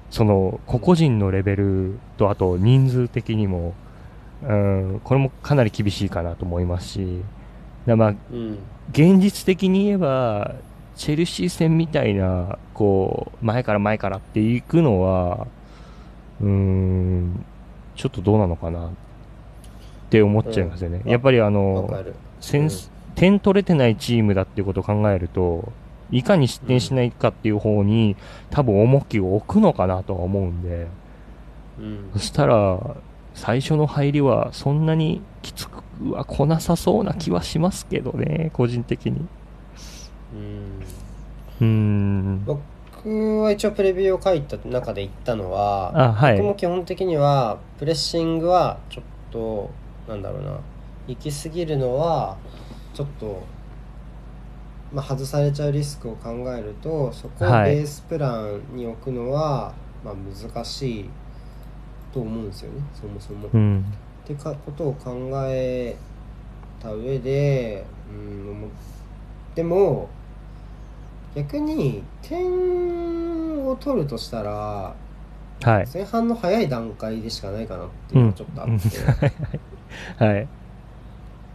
[0.09, 3.73] その、個々人のレベルと、あと人数的にも、
[4.43, 7.23] うん、これもかなり厳しいかなと思いますし、
[7.85, 8.37] だまあ、うん。
[8.37, 8.59] うん
[8.91, 10.55] 現実的に言えば、
[10.95, 15.47] チェルシー戦みたいな、こう、前から前からっていくのは、
[16.39, 17.45] うーん、
[17.95, 18.91] ちょっとどうなのかな
[20.05, 21.01] って思っちゃいますよね。
[21.03, 25.71] うんやっぱりあわのか、るセンス点取れてないチームだっていうことを考えると、
[26.11, 28.15] いかに失点しないかっていう方に、
[28.51, 30.87] 多分重きを置くのかなとは思うんで、
[31.79, 32.79] うんそしたら、
[33.33, 39.25] 最初の入りはそんなにきつくは来なさそうな気はしますけどね、個人的に。
[40.33, 40.81] うん
[41.61, 42.43] うーん。
[42.45, 46.45] 僕は一応プレビューを書いた中で言ったのは、あ、はい僕。
[46.45, 49.69] も基本的にはプレッシングはちょっと
[50.07, 50.59] なんだろうな。
[51.07, 52.35] 行き過ぎるのは
[52.93, 53.43] ちょっと、
[54.93, 57.75] まあ、外されちゃうリスクを考えるとそこをベはい。
[57.83, 61.09] ースプランに置くのは、まあ、難しい
[62.13, 62.81] と思うんですよね。
[62.93, 63.49] そもそも。
[63.53, 63.85] うん。
[64.23, 65.95] ってかことを考え
[66.81, 68.69] た上でうん
[69.53, 70.09] でも
[71.35, 74.95] 逆に点を取るとしたら
[75.61, 75.87] はい。
[75.93, 79.31] 前半の早い段階でしかないかなっていうのがちょっとあって、
[80.17, 80.47] はい。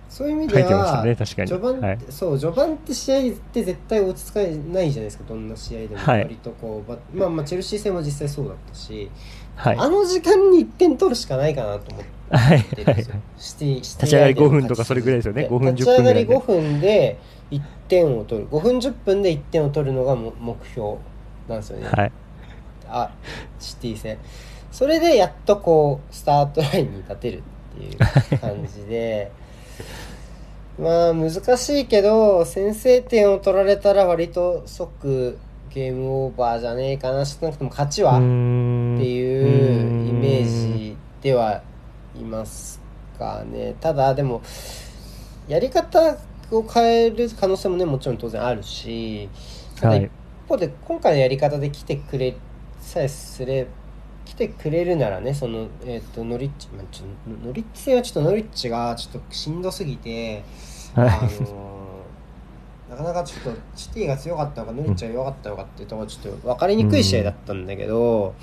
[0.09, 1.49] そういう意味書では、ね、確かに。
[1.49, 1.99] 序盤って、はい。
[2.09, 9.11] そう序盤って試合って絶対落ち着かないじゃないですかどんな試合でもはい割とこう、ばまあまあチェルシー戦も実際そうだったし、
[9.55, 9.77] はい。
[9.79, 12.59] あの時間に1点取るしかないかなと思ってはい。
[13.37, 17.19] 立ち上がり相手の5分とかそれぐらいですよね5分10立ち上がり分ぐらいで5分で
[17.51, 20.97] 1点を取る5分10分で1点を取るのがも目標
[21.49, 22.13] なんですよね、はい。
[22.89, 23.11] あ
[23.59, 24.19] シティ戦
[24.71, 27.43] それでやっとこうスタートラインに立てる
[27.83, 29.31] いう感じで。
[30.79, 35.37] まあ難しいけど先制点を取られたら割と即
[35.69, 38.15] ゲームオーバーじゃねえかな少なくとも勝ちは？
[38.15, 41.63] うっていうイメージでは
[42.17, 42.81] います
[43.19, 43.75] かね。
[43.81, 44.43] ただでも
[45.49, 46.17] やり方
[46.51, 49.29] を変える可能性もねもちろん当然あるし
[49.77, 50.11] ただ一はい。
[50.49, 52.35] 方で今回のやり方で来てくれ
[52.81, 53.67] さえすれ
[54.31, 57.05] 来てくれるならねその、えっとノリッチ、まあ、ちょ
[57.45, 60.45] ノリッチ戦はちょっとノリッチがちょっとしんどすぎて、
[60.95, 61.43] あはい。
[61.43, 61.81] の
[62.91, 68.37] なかなかちょっとシティが強かったのかノリッチが弱かったのかっていうところちょっと分かりにくい試合だったんだけど、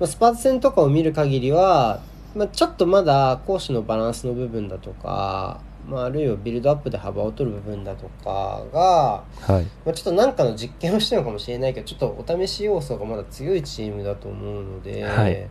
[0.00, 2.00] まあ、スパーツ戦とかを見る限りは、
[2.34, 9.64] まあ、ちょっとまだ攻守のバランスの部分だとか、まあ、あるいはビルドアップで幅を取る部分だとかが、はい。
[9.84, 15.48] まあ、ちょっと何かの実験をしてるのかもしれないけどちょっとお試し要素がまだ強いチームだと思うので、はい。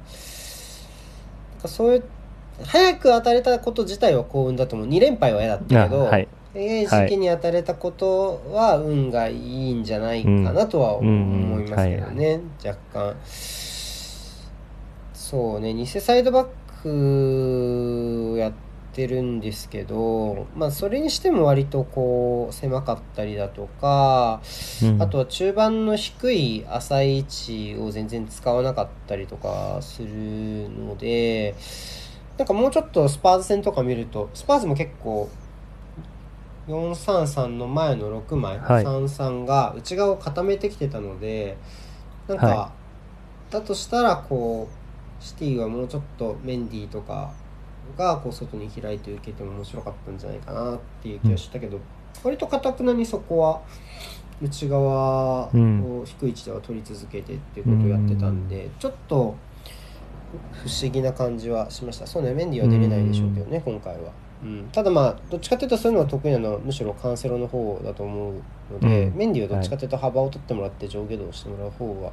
[1.65, 2.03] そういう
[2.63, 4.87] 早く当たれたこと自体は幸運だと思う。
[4.87, 6.27] 2連敗は嫌だったあけど、はい。
[6.53, 13.15] 早い時期に当たれたことは運がいいんじゃないかなとは思いますけどね、若干。
[15.13, 16.47] そうね偽サイドバッ
[16.83, 18.65] クをやって
[19.07, 24.41] るんですけどまあそれにしても割とこう狭かったりだとか
[24.83, 25.01] うん。
[25.01, 30.07] あとは中盤の低い浅い位置を全然使わなかったりとかする
[30.69, 31.55] ので
[32.37, 35.29] なんかもうちょっとスパーズ戦とか見るとスパーズも結構
[36.67, 38.83] 433の前の6枚、はい。
[38.83, 41.57] 33が内側を固めてきてたので
[42.27, 42.71] なんか、は
[43.51, 47.31] だとしたらこうシティはもうちょっとメンディーとか
[47.97, 51.79] がこう外に開いて受けても面白かったんじゃないかなっていう気がしたけど、
[52.23, 53.61] 割とかたくなにそこは
[54.41, 56.03] 内側をうん。
[56.05, 59.35] 低い位置では取り続けてっていうことをやってたんで、ちょっと
[60.51, 62.05] 不思議な感じはしました。
[62.05, 64.11] そうねメンディーは出れないでしょうけどね、今回は、
[64.43, 68.33] うん、ただまあどっちかというとそういうのが得意なのはむしろカンセロの方だと思う
[68.73, 69.17] ので、うん。
[69.17, 72.11] メンディーはどっちかというと幅を取ってもらって上下動してもらう方が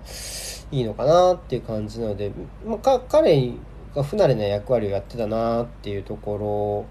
[0.71, 2.31] いいのかなっていう感じなので、
[2.65, 3.53] まあ、か彼
[3.95, 6.87] が不慣れな役割をやってたなっていうとこ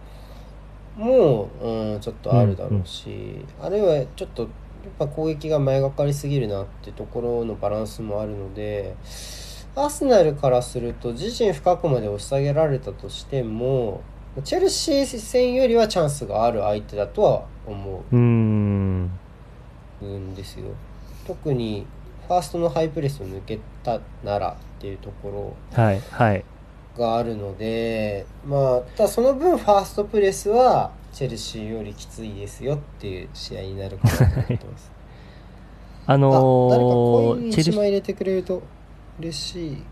[0.97, 4.49] ろも、うん、ちょっとあるだろうし、あるいはちょっとやっ
[4.97, 8.95] ぱ攻撃が前がかりすぎるなっていうところのバランスもあるので
[9.75, 14.01] アーセナルからすると自陣深くまで押し下げられたとしても
[14.43, 19.11] チェルシー戦よりはチャンスがある相手だとは思うーん。
[20.01, 20.65] うんですよ
[21.27, 21.85] 特に
[22.27, 26.01] ファーストのハイプレスを抜けたならっていうところはい。
[26.09, 26.45] はい。
[26.97, 34.91] があるのでまあただその分ファーストプレスはチェルシーよりきついですよっていう試合になるかなと思ってます。
[36.07, 38.61] あのー、イン1チェルシ枚入れてくれると
[39.19, 39.83] 嬉しい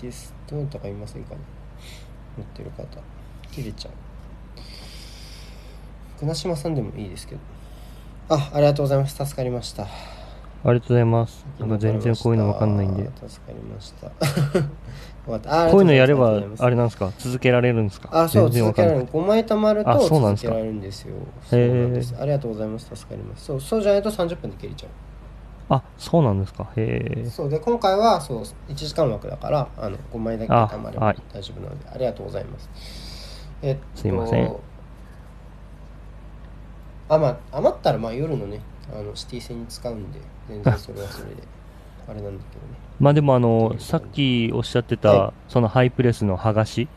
[0.00, 0.32] です。
[0.48, 1.40] どなたかいませんかね。
[2.36, 2.84] 持ってる方。
[3.50, 3.92] 切れちゃう
[6.18, 7.40] 船島さんでもいいですけど。
[8.30, 9.16] あありがとうございます。
[9.24, 9.84] 助かりました。
[9.84, 9.86] あ
[10.66, 11.46] りがとうございます。
[11.58, 13.10] なんか全然こういうのわかんないんで。
[13.28, 14.10] 助かりました
[15.32, 15.66] よかった。
[15.66, 17.12] あこういうのやればあれなんですか？
[17.18, 18.08] 続けられるんですか？
[18.12, 19.06] あ、そう、続けられる。
[19.06, 19.24] かんない。
[19.24, 21.14] 5枚貯まると続けられるんですよ。
[22.20, 22.90] ありがとうございます。
[22.94, 23.44] 助かります。
[23.46, 24.90] そう、そうじゃないと30分で切れちゃう。
[25.70, 26.66] あそうなんですか？
[26.76, 31.16] へえそうで今回はそう1時間枠だからあの5枚だけあ貯まればはい。
[31.30, 32.70] 大丈夫なのでありがとうございます。
[33.60, 34.56] えっとすいません。
[37.10, 38.60] あまあ余ったらまあ夜のね
[38.98, 41.42] あのシティ戦に使うんで全然それはそれで
[42.08, 42.78] あれなんだけどね。
[43.00, 46.88] まあでもあのさっきおっしゃってた、はそのハイプレスの剥がし。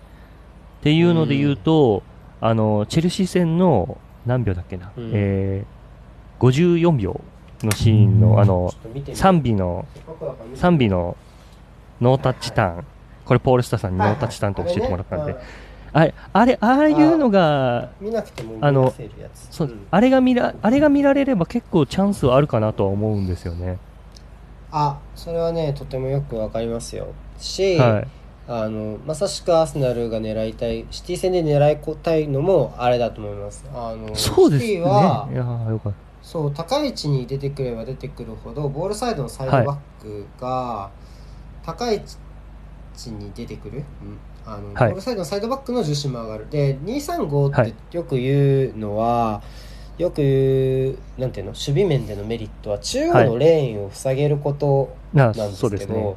[0.81, 2.01] っていうので言うと、
[2.41, 5.11] あのチェルシー戦の何秒だっけな、うん。
[5.13, 7.21] えー、54秒
[7.61, 11.17] のシーンの、あのちょっと見てみ3尾のせっかくだから見て3尾の
[12.01, 12.85] ノータッチターン、
[13.25, 14.15] これポール・スターさんにノはい。
[14.15, 15.41] ータッチターンと教えてもらったんで、あれね。
[15.93, 18.91] あれ、あれ、ああいうのが、まあの
[19.51, 19.87] そう、ん。
[19.91, 23.77] あれが見ら、あれが見られれば結構チャンスはあるかなとは思うんですよね。
[24.71, 27.07] あそれはねとてもよくわかりますよ。
[27.37, 28.07] し、はい。
[28.47, 33.65] あのまさしくアーセナルが狙いたいシティ戦で狙いたいのもあれだと思います。
[33.73, 34.71] あのシティそうですね。
[34.73, 40.91] いやはーよかっそう高い位置に出てくれば出てくるほどボールサイドのサイドバックが
[41.63, 41.99] 高い位
[42.93, 44.17] 置に出てくる、うん。
[44.45, 44.89] あのはい。
[44.89, 46.49] ボールサイドのサイドバックの重心も上がる。
[46.49, 49.41] で235はいってよく言うのは、
[50.01, 56.15] よくなんていうの守備面でのメリットは中央のレーンを塞げることなんですけど、そうですね。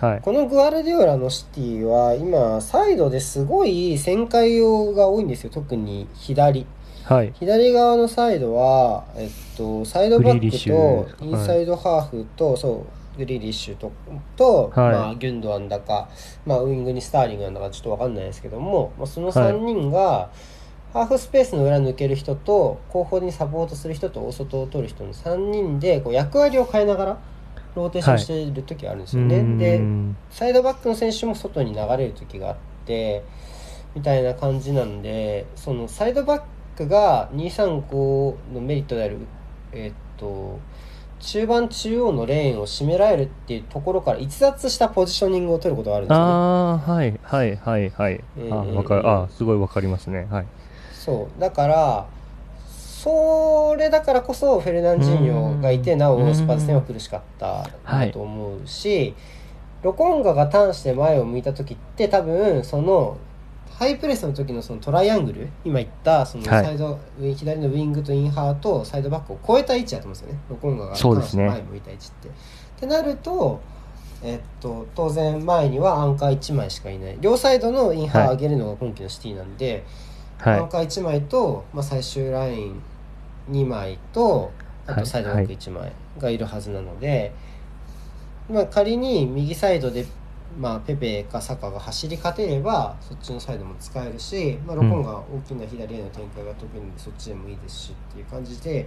[0.00, 0.20] はい。
[0.20, 6.66] このグアルディオラのシティは今サイドですごい旋回用が多いんですよ特に左
[7.04, 7.32] はい。
[7.34, 13.92] 左側のサイドは、えっと、サイドバックとュインサイドハーフと、そうグリーリッシュと
[14.36, 16.08] と、はいまあ、ギュンドアンだか、
[16.46, 20.30] まあ、ウイングにスターリングなんだかちょっと分かんないですけども、まあ、その3人が、
[20.94, 27.18] ハーフスペースの裏抜ける人と後方にサポートする人と大外を取る人の3人でこう役割を変えながら
[27.74, 29.38] ローテーションしている時があるんですよね。
[29.38, 33.24] うーんでサイドバックの選手も外に流れる時があって
[33.96, 36.42] みたいな感じなんでそのサイドバッ
[36.76, 39.18] クが235のメリットである
[39.72, 40.60] えーっと
[41.18, 46.30] 中盤中央のレーンを締められるっていうところから逸脱したポジショニングを取ることがあるんですよね。
[46.30, 46.34] あ
[46.86, 48.20] あ、はい、はい、はい、はい。
[48.20, 49.08] あうんうんうんわかる。
[49.08, 50.28] あすごいわかりますね。
[50.30, 50.46] はい。
[51.04, 51.40] そう。
[51.40, 52.06] だから
[52.66, 57.68] それだからこそフェルナンジーニョがいてなおスパーズ戦は苦しかった
[58.12, 59.14] と思うし、
[59.82, 63.18] ロコンガがターンして前を向いた時って多分その
[63.70, 66.64] ハイプレスの時のそのトライアングル今言ったそのはい。
[66.64, 70.38] サイド、左のウイングとインハーとサイドバックを超えた位置だと思うんですよね。
[70.48, 72.28] ロコンガがターンして前を向いた位置って。
[72.28, 72.30] っ
[72.80, 73.60] てなると
[74.22, 77.18] えっと、当然前にはアンカー1枚しかいない。
[77.20, 79.84] 両サイドのインハー上げるのが今季のシティなんで、アン
[80.38, 82.82] はカー1枚と、まあ、最終ライン
[83.50, 84.52] 2枚と
[84.86, 87.32] あはいとサイドバック1枚がいるはずなので、
[88.50, 90.06] まあ、仮に右サイドで、
[90.58, 98.86] まあ、ペペかサカが走り勝てればそっちのサイドも使えるし、まあ、ロコンが大きな左への展開が得意なのでそっちでもいいですしっていう感じで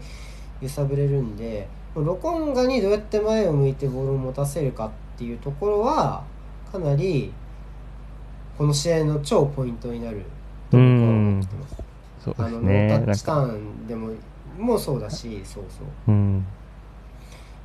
[0.62, 6.24] 揺さぶれるんでロコンガにどうやって前を向いてボールを持たせるかっていうところは
[6.72, 7.34] かなり
[8.58, 10.24] この試合の超ポイントになる
[10.76, 11.74] 思ってます。
[11.74, 11.84] い。
[12.24, 12.88] そうあのノですね。
[12.88, 14.10] ータッチタなんか、ーンでも
[14.58, 16.46] もそうだしそうそううん。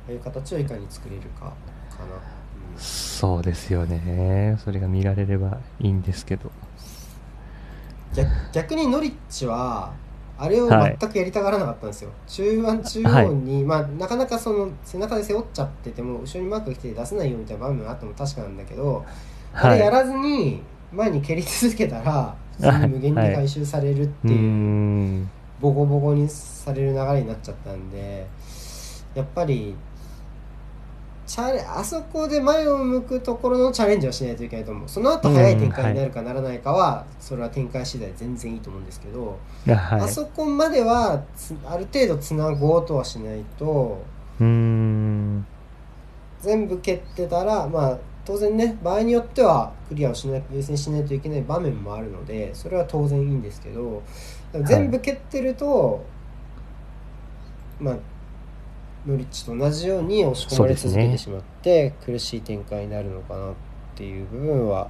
[0.07, 4.57] ああいう形をいかに作れるかかな、うんそうですよね。
[4.63, 6.51] それが見られればいいんですけど。
[8.15, 9.93] 逆逆にノリッチは
[10.37, 19.05] あれをはい全くやりたがらなかったんですよ、中盤中央に、まあなかなかその背中で背負っちゃってても後ろにマークが来て出せないよみたいな場面があっても確かなんだけど、
[19.53, 19.79] あはい。
[19.79, 20.61] れやらずに
[20.93, 25.29] 前に蹴り続けたら 普通に無限に回収されるっていう、ん。
[25.59, 28.27] ボコボコにされる流れになっちゃったんで
[29.15, 29.75] やっぱり
[31.25, 44.03] チャレあそこで前を向くところのチャレンジはしないといけないと思うその後速い展開になるかならないかは、それは展開次第全然いいと思うんですけど、あそこまではつある程度つなごうとはしないと。
[46.41, 54.01] 全部蹴ってたらまあ当然ね場合によってはクリアをしない優先しないといけない場面もあるのでそれは当然いいんですけど
[54.63, 56.05] 全部蹴ってると、
[57.79, 57.97] まあ
[59.05, 63.53] ノリッチと同じように押し込まれ続けてしまって、苦しい展開になるのかなっ
[63.95, 64.89] ていう部分は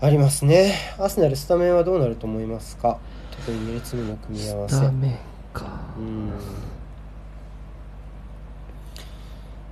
[0.00, 0.72] ありますね。
[0.98, 2.98] アーセナルスタメンはどうなると思いますか？
[3.30, 4.76] 特に2列目の組み合わせ。
[4.76, 5.18] ダメ
[5.52, 5.66] か。
[5.98, 6.30] うん。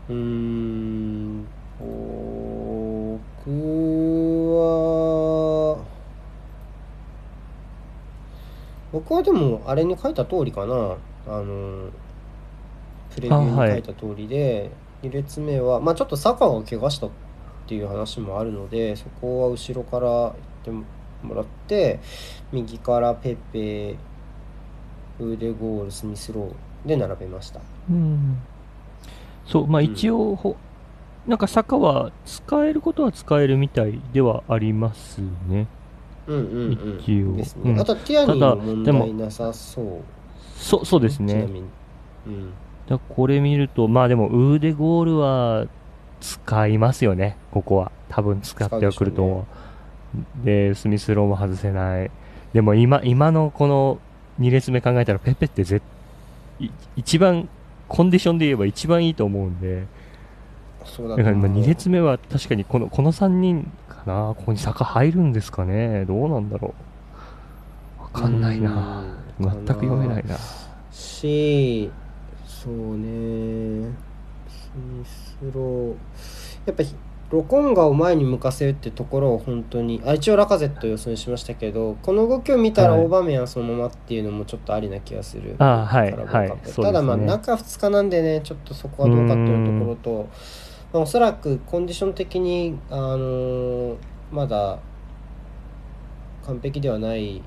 [0.09, 1.47] うーん
[1.81, 3.51] 僕
[4.55, 5.85] は
[8.93, 10.97] 僕はでもあれに書いた通りかな。
[11.27, 11.91] あの
[13.15, 14.71] プレビューに書いた通りで、
[15.03, 17.11] 2列目はまあちょっとサカが怪我したっ
[17.67, 20.85] ていう話もあるのでそこは後ろから行っても
[21.35, 22.01] らって
[22.53, 23.97] 右からペペ
[25.21, 27.61] ウーデゴールスミスローで並べました。
[27.91, 28.39] うん。
[29.47, 30.57] そう、まあ一応、ほ
[31.31, 35.69] なんかサカは使えることは使えるみたいではありますね。
[36.27, 39.87] うんうんうん一応でうんあとティアニーも問ただでも題なさそう
[40.57, 41.33] そう、そうですね。
[41.33, 41.67] ちなみに
[42.27, 42.53] うん
[42.89, 45.67] だこれ見ると、まあでも、ウーデゴールは
[46.21, 47.93] 使いますよね、ここは。
[48.09, 49.47] 多分使ってはくると思
[50.43, 50.45] う。
[50.45, 52.11] で、スミスローも外せない。
[52.53, 53.99] でも今、今のこの
[54.41, 55.81] 2列目考えたら、ペペってぜ
[56.59, 57.49] い一番、
[57.87, 59.87] コンディションで言えば一番いいと思うんで、
[60.85, 66.75] そうだだからまあな2列目は確かにこの、この3人かな、ここに坂入るんですかね、どうなんだろ
[67.99, 68.03] う。
[68.03, 69.05] わかんないな。
[69.39, 69.51] うん。
[69.51, 70.37] 全く読めないな。
[70.91, 71.91] し
[72.47, 73.93] そうね。
[74.49, 75.95] スミスロー。
[76.67, 76.89] やっぱり
[77.31, 83.05] ロコンガを前に向かせるってところを本当にあ一応ラカゼット予想しましたけどこの動きを見たらはい。
[83.05, 85.55] 大場面はそのままっていうのもちょっとありな気がする。
[85.59, 86.87] あはいカラボカップはいそうですね。
[86.87, 90.29] ただまあ中2日なんでねちょっとそこはどうかっていうところと
[90.93, 93.97] まあ、おそらくコンディション的にあのー
[94.33, 94.79] まだ
[96.47, 97.43] 完璧ではない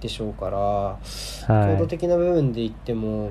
[0.00, 1.48] でしょうからはい。
[1.48, 3.30] 強度的な部分で言っても、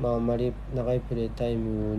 [0.00, 1.96] まあ、あんまり長いプレータイムを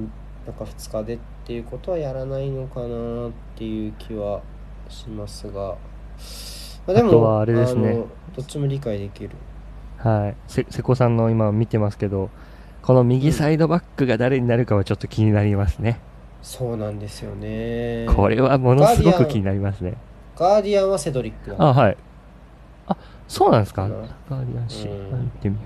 [0.47, 4.41] 中2日でっていうことはやらないのかなっていう気は
[4.89, 5.75] しますが、
[6.87, 8.03] まあ、でもはあれですね
[8.35, 9.31] どっちも理解できる
[9.97, 10.35] はい。
[10.47, 12.29] せ、瀬古さんの今見てますけど、
[12.81, 15.99] この右サイドバックが誰になるかはちょっと気になりますね。
[16.47, 19.97] そうなんですよねこれはものすごく気になりますね。
[20.37, 21.97] ガーディアンはセドリックだあ、はい。
[22.87, 22.95] あ、
[23.27, 23.85] そうなんですか？
[23.85, 25.23] うんガーディアンシうんー。
[25.23, 25.61] 見てみよ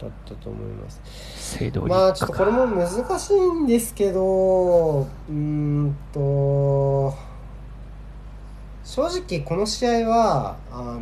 [0.00, 1.08] だったと思いますう。
[1.38, 1.94] セドリックか。
[1.94, 7.14] まあちょっとこれも難しいんですけどうーんと
[8.84, 11.00] 正直この試合はあの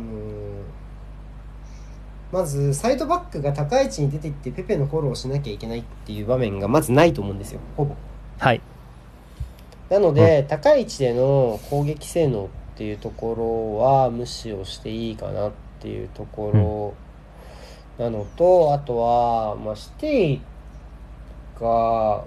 [2.33, 7.95] まずサイドバックが高い位置に出ていってペペのフォローをしなきゃいけないっていう場面がまずないと思うんですよほぼ
[8.39, 8.61] はい。
[9.89, 13.35] なので、高い位置での攻撃性能っていうとこ
[13.77, 16.95] ろは無視をしていいかなっていうとこ
[17.97, 20.39] ろなのと、あとは、まあ、シティ
[21.59, 21.69] が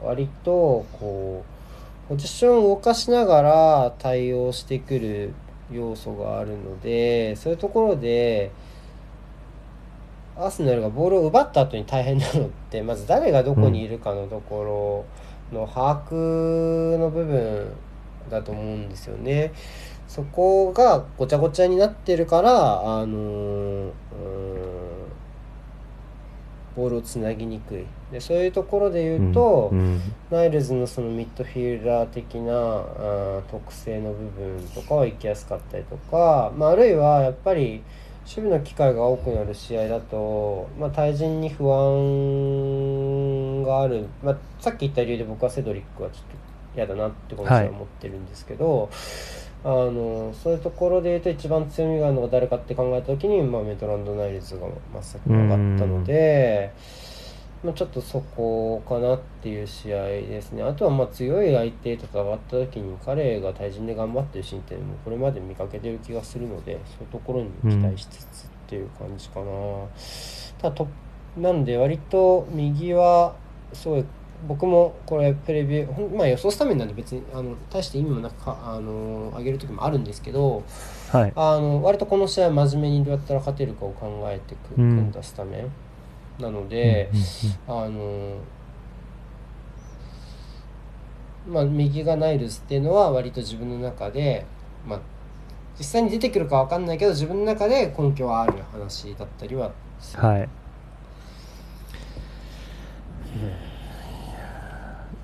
[0.03, 5.35] 割とこうポジションを動かしながら対応してくる
[5.73, 8.53] 要素があるのでそういうところで
[10.37, 17.73] アーセナルがボールを奪った後に大変なのってまず誰がどこにいるかのところの把握の部分
[18.31, 19.53] だと思うんですよね。
[20.09, 23.91] そこがごちゃごちゃになってるからあのー
[26.77, 37.83] ボールをつなぎにくいでそういうところで言うと、うんうんナイルズのそのミッドフィルダー的なあー特性の部分とかは行きやすかったりとか、まあ、あるいはやっぱり
[38.25, 41.87] 守備の機会が多くなる試合だと、まあ、対人に不安
[43.67, 46.37] がある、まあ、さっき言った理由で僕はセドリックはちょっと
[46.75, 48.89] 嫌だなってこの試合は思ってるんですけど、
[49.65, 56.73] あのそういうところで言うと一番強みがあるのが誰かって考えた時に、まあ、メトランド・ナイルズが真っ先に上がったので。
[57.65, 60.63] まあ、ちょっとそこかなっていう試合ですね。
[60.63, 69.47] あとはまあ強い相手と戦った時に彼が対人で頑張ってるシーンってもこれまで見かけてる気がするので、そういうところに期待しつつっていう感じかな。
[70.59, 70.87] ただと、
[71.39, 73.35] なんで割と右は
[73.77, 74.05] すごい
[74.47, 80.63] 僕もこれプレビュー、まあ予想スタメンなんで別にあの大して意味もなくかあの上げる時もあるんですけど、
[81.11, 81.33] はい。
[81.35, 85.67] あの割とこの試合真面目にどうやったら勝てるかを考えてくうん組んだスタメ
[86.39, 88.37] ンなので、うんうんうんあの
[91.49, 94.45] まあ右がナイルズっていうのは割と自分の中で、
[94.85, 95.01] まあ、
[95.79, 99.71] 実際に出てくるかわかんないけど自分の中で根拠はある話だったりは
[100.01, 100.49] するはい。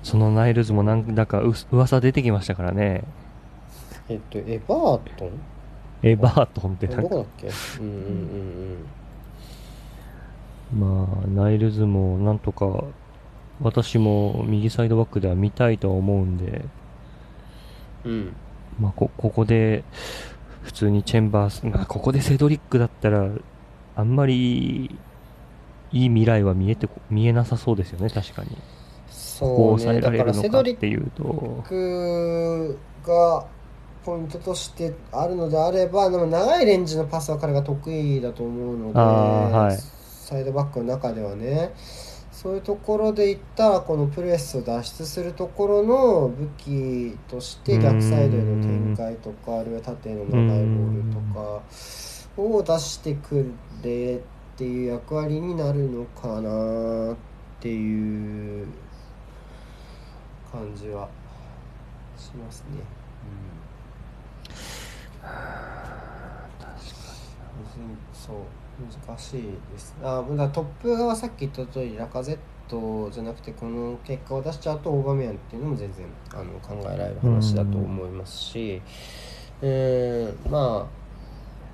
[0.03, 3.03] そのナイルズもなんだかう噂出てきましたからね。
[4.09, 5.29] えっとエバートン？
[6.03, 7.01] エバートンってなんか。
[7.03, 7.49] どこだっけ？
[7.81, 8.85] うんうんうん
[10.75, 12.85] まあ、ナイルズもなんとか、
[13.61, 16.65] 私も右サイドバックでは見たいとは思うんで、
[18.03, 18.35] うんうん。
[18.79, 19.83] まあ、こ、ここで、
[20.63, 23.29] 普通にチェンバース、まあ、ここでセドリックだったら、
[23.95, 24.85] あんまり、
[25.91, 28.57] いい未来は見えてこ、見えなさそうですよね、確かに。
[29.43, 33.45] こうを抑えられるのかっていうと、クが
[34.03, 39.77] ポイントとしてあるのであればでも長いレンジのパスは彼が得意だと思うので、はい。
[39.77, 41.73] サイドバックの中ではね。
[42.43, 51.61] そういうところで言ったらこのプレスを脱出するところの武器として逆サイドへの展開とかあるいは縦への長いボールとか
[52.35, 53.49] を出してく
[53.81, 54.19] れっ
[54.57, 57.15] ていう役割になるのかなっ
[57.61, 58.67] ていう
[60.53, 61.09] 感じは
[62.15, 62.83] しますね。
[67.75, 68.35] うん、そう
[69.07, 69.41] 難しい
[69.71, 69.95] です。
[70.03, 72.37] あだトップがさっき言った通りラカゼッ
[72.69, 78.79] トじゃなくてこの結果を出しちゃうとオーバーメアンっていうのも全然あの考えられる話だと思いますし
[79.61, 80.37] うん。
[80.51, 81.03] まあ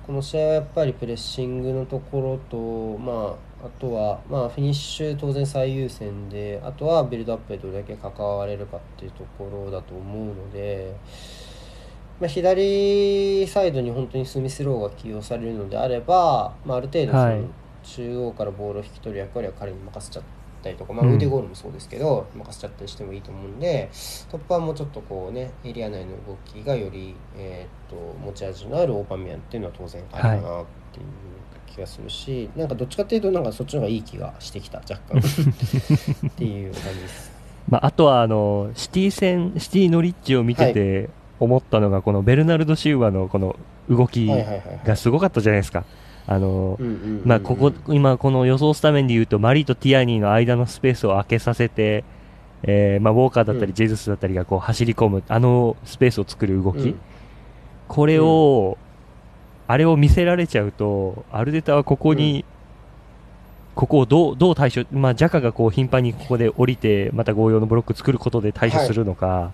[0.06, 10.94] この試合はやっぱりプレッシングのところとまああとは、まあ、フィニッシュ当然最優先であとはビルドアップでどれだけ関われるかっていうところだと思うので、
[12.18, 17.36] まあ、左サイドに本当にスミスローが起用されるのであれば、まあ、ある程度そはい。
[17.36, 17.48] の
[17.82, 20.22] 中央からボールを引き取る役割は彼に任せちゃっ
[20.62, 23.90] たりとか、まあ、腕ゴールもそうですけど、任せちゃったりしてもいいと思うんで
[24.30, 31.06] トップはもうちょっとこうねエリア内の動きがより、えーっと持ち味のあるオーバーミヤンっていうのは当然あるかなっていう
[31.70, 35.18] 気がするし、なんかどっちかっていうとなんかそっちの方がいい気がしてきた若干。
[36.28, 37.32] っていう感じです。
[37.68, 43.56] まあ、あとはあのシティ戦シティノリッジを見てて思ったのが、このベルナルド・シウバのこの
[43.88, 44.28] 動き
[44.84, 45.84] がすごかったじゃないですか。
[46.26, 46.78] あの
[47.24, 52.04] まあ、ここ、今この予想スタメンで言うと、マリーとティアニーの間のスペースを空けさせて、
[52.62, 53.74] えーまあ、ウォーカーだったり、うん。
[53.74, 57.00] ジェズスだったりがこう走り込む、あのスペースを作る動き、うん。
[57.88, 58.78] これを、
[59.70, 62.44] あれを見せられちゃうと、アルデタはここに、
[63.76, 69.52] ここをどう、どう対処、まあ、ジャカがこう頻繁にここで降りて、また合用のブロック作ることで対処するのか、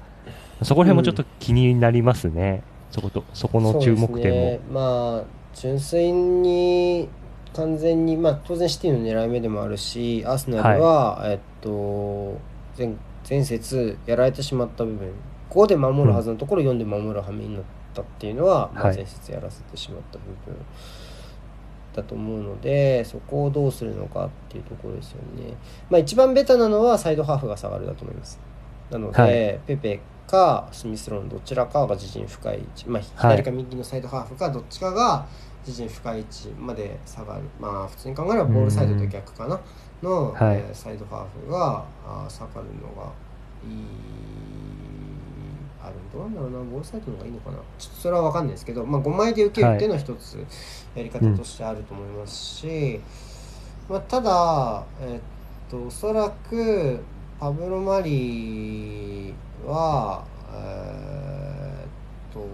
[0.62, 2.62] そこら辺もちょっと気になりますね。
[2.90, 4.58] そこと、そこの注目点も。
[4.72, 7.10] まあ純粋に
[7.52, 12.40] 完全にまあ当然シティの狙い目でもあるしアーセナルは、えっと
[12.78, 12.94] 前
[13.28, 15.12] 前節やられてしまった部分。
[15.50, 17.62] 5で守るはずのところ4で守る羽目になっ
[17.96, 20.56] たっていうのは、まい前節やらせてしまった部分
[21.94, 25.54] だと思うのでそこをどうするのかっていうところですよね。
[25.88, 28.38] まあ一番ベタなのはサイドハーフが下がるだと思います。
[28.90, 29.60] なので、はい。
[29.66, 35.26] ペペかスミスローのどちらかが自陣深い位置、まあ、はい左か右のサイドハーフかどっちかが
[35.66, 37.42] 自陣深い位置まで下がる。
[37.58, 39.60] まあ普通に考えればボールサイドと逆かな。
[40.02, 40.58] の、はい。
[40.58, 41.84] えーサイドハーフが
[42.28, 43.10] 下がるのが
[43.64, 43.84] いい
[45.86, 47.56] あるどうなんだろうなボールサイドの方がいいのかな。
[47.78, 50.44] ちょっとそれは分かんないですけど、まあ、5枚で受けるっていうのは一つ
[50.94, 53.00] やり方としてあると思いますし、
[53.88, 57.00] まあ、ただ、えっとおそらく
[57.38, 59.34] パブロ・マリ
[59.64, 62.46] はえーっと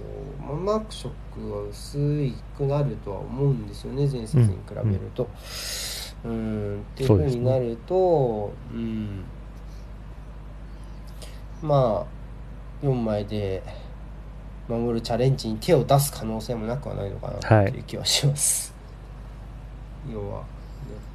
[0.42, 1.12] まあマーク色
[1.52, 5.28] は薄くなるとは思うんですよね前節に比べると。
[6.24, 6.80] うん。
[6.80, 9.24] っていうふうになるとう、ん、
[11.62, 12.21] まあ
[12.82, 13.62] 4枚で
[14.68, 18.72] 守るチャレンジに手を出す可能性もなくはないのかなはいっていう気はします。
[20.10, 20.44] 要は、ね、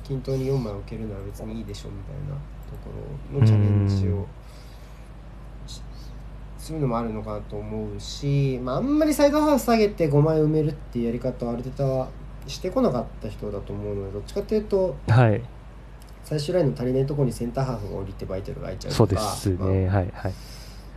[0.04, 2.92] 均等に4枚置けるなら別にいいでしょみたいなとこ
[3.34, 4.28] ろのチャレンジうを
[5.68, 5.82] し
[6.58, 12.08] するのもあるのかなと思うし、まあ、あんまりサイドハーフ下げて5枚埋めるっていうやり方はアルテタは
[12.48, 15.42] してこなかった人だと思うのでどっちかっていうとはい。
[16.24, 19.88] 最終ラインの足りないところにセンターハーフが降りてバイタルが空いちゃうとかそうですまあね。
[19.88, 20.12] はい。
[20.14, 20.34] はい。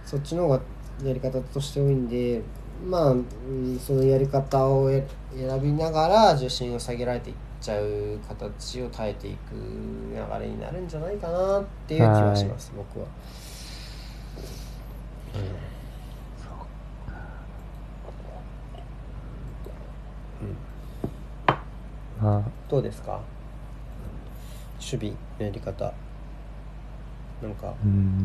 [0.05, 0.61] そっちの方が
[1.05, 2.43] やり方として多いんで
[2.89, 5.03] まあ、うん、そのやり方をや
[5.37, 13.07] 選びながら重心を下げられていっちゃう形を耐えていく流れになるんじゃないかなっていう気はします、僕は。
[22.21, 23.19] まあ、どうですか？
[24.79, 25.95] 守備のやり方
[27.43, 27.75] なんかあ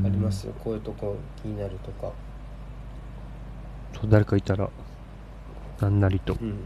[0.09, 2.11] りますこういうとこ気になるとか。
[3.93, 4.69] そう誰かいたら、
[5.79, 6.33] なんなりと。
[6.33, 6.59] うん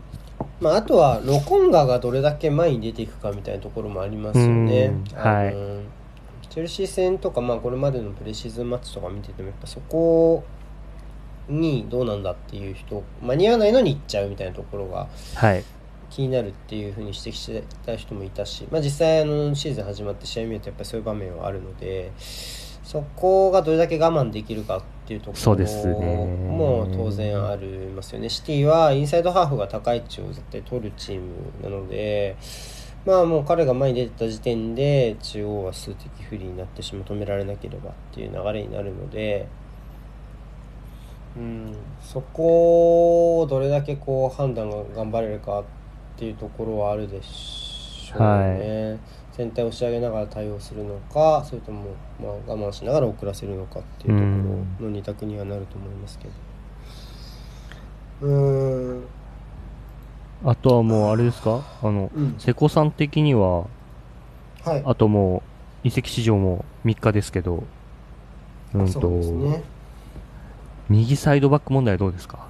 [0.60, 10.43] まあ、あとはロコンガがどれだけ前に出ていくかみたいなところもありますよねはいチェルシー戦とか、まあ、これまでのプレシーズンマッチとか見ててもやっぱそこ
[11.47, 15.64] にどうなんだっていう人間に合わないのに行っちゃうみたいなところがはい。
[16.10, 22.12] 気になるっていうふうに指摘してた人もいたし、まあ、実際あのシーズン始まって試合見るとやっぱりそういう場面はあるので
[22.84, 25.68] そこがどれだけ我慢できるかっていうところ
[26.26, 31.32] も当然ありますよねシティはインサイドハーフが高い位置を絶対取るチーム
[31.64, 32.36] なので
[33.05, 39.47] まあもう彼が前に出てた時点で中央は数的不利になってしまう止められなければっていう流れになるので。
[41.38, 45.64] うん、そこをどれだけこう判断が頑張れるかっ
[46.20, 48.99] ていうところはあるでしょうね、
[49.32, 56.32] 全体を押し上げながら対応するのかそれともまあ我慢しながら遅らせるのかっていうところの二択にはなると思いますけど。
[58.28, 59.03] うーん。
[60.43, 61.61] あとはもうあれですか？
[61.82, 62.36] あの、うん。
[62.38, 63.67] 瀬古さん的には、
[64.63, 64.84] はい。
[64.86, 65.43] あとも
[65.86, 67.63] う移籍市場も3日ですけど、
[68.74, 69.63] うんとね。
[70.89, 72.49] 右サイドバック問題はどうですか？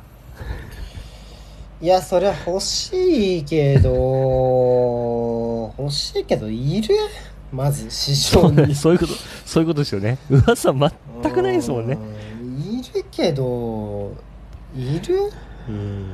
[1.81, 6.93] いやそりゃ欲しいけど欲しいけどいる？
[7.53, 8.75] まず市場に。
[8.75, 9.13] そういうこと
[9.45, 10.17] そういうことですよね。
[10.29, 10.91] 噂全
[11.31, 11.97] くないですもんね。
[12.41, 14.11] うんいるけど
[14.75, 15.31] いる？
[15.69, 16.11] うん。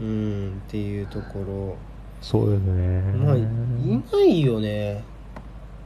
[0.00, 1.76] うんっていうところ。
[2.22, 3.02] そうですね。
[3.18, 5.04] まあいないよね。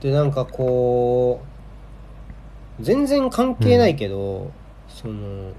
[0.01, 1.41] でなんかこ
[2.79, 4.51] う全然関係ないけど、
[4.89, 5.51] その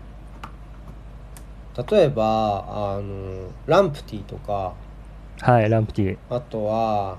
[1.89, 4.73] 例えばあのランプティとか
[5.39, 6.17] はいランプティ。
[6.29, 7.17] あとは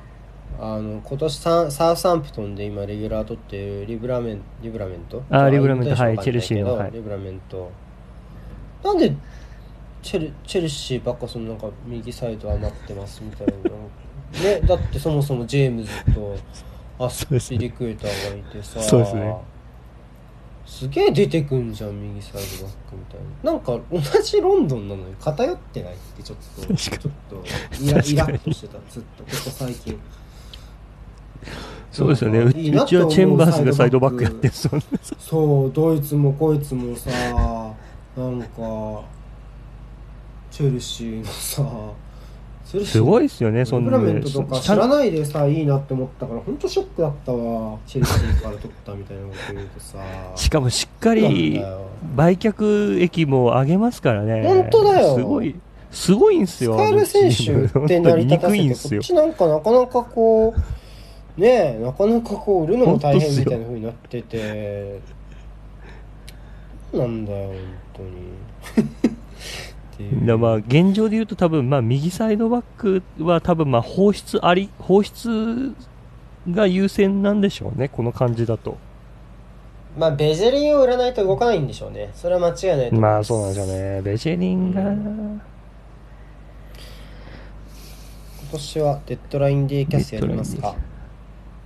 [0.61, 5.23] あの今年ササウサンプトンで今レギュラー取ってるリブラメンリブラメント？
[5.31, 6.91] あリブラメントあはいチェルシーのはい。
[6.93, 7.71] リブラメント。
[8.85, 9.15] なんで
[10.03, 13.53] チェルチェルシーばっかそのなんか右サイド余ってますみたいな
[14.43, 16.37] ねだってそもそもジェームズと
[16.99, 19.35] アスピリクエターがいてさそうですね
[20.73, 23.53] すげえ出てくんじゃん右サイドバックみたいな。
[23.53, 26.99] なんか同じロンドンなのに偏ってないってちょっとちょっ
[27.29, 27.45] と
[27.79, 30.01] イライラッとしてたずっとここ最近。
[31.93, 32.39] そうですよね。
[32.39, 34.81] うちはチェンバースがサイドバックやってそう
[35.19, 37.11] そうドイツもこいつもさ
[38.17, 39.05] なんか
[40.51, 41.63] チェルシーのさ
[42.85, 43.97] すごいですよねそんな。
[43.97, 47.79] リブラメントとか知らないでさいいなって思ったから本当ショックだったわ。
[47.87, 49.99] チェルシーから取ったみたいなこと言うとさ。
[50.37, 51.63] しかもしっかり
[52.17, 54.43] 売却益も上げますからね。
[54.47, 55.17] 本当だよ。
[55.17, 55.55] すごい
[55.91, 65.01] すごいんすよ使える選手って成り立たせてこっちなんかなかなかこうねえなかなかこう売るのも大変みたいな風になってて。
[66.93, 67.57] なんだよ本
[67.95, 68.87] 当に
[69.93, 70.27] っていう。
[70.27, 75.75] だまあ現状で言うと多分まあ右サイドバックは多分まあ放出あり放出
[76.51, 78.79] が優先なんでしょうねこの感じだと。
[79.97, 82.11] まあベジェリンを売らないと動かないんでしょうね。
[82.15, 84.03] それは間違いないと思いまますあそうなんですよね。
[84.03, 85.41] ベジェリンが、今
[88.53, 90.75] 年はデッドラインデーキャスやりますか？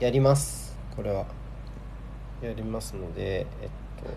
[0.00, 0.76] やります。
[0.96, 1.24] これは。
[2.42, 3.70] やりますので、えっと、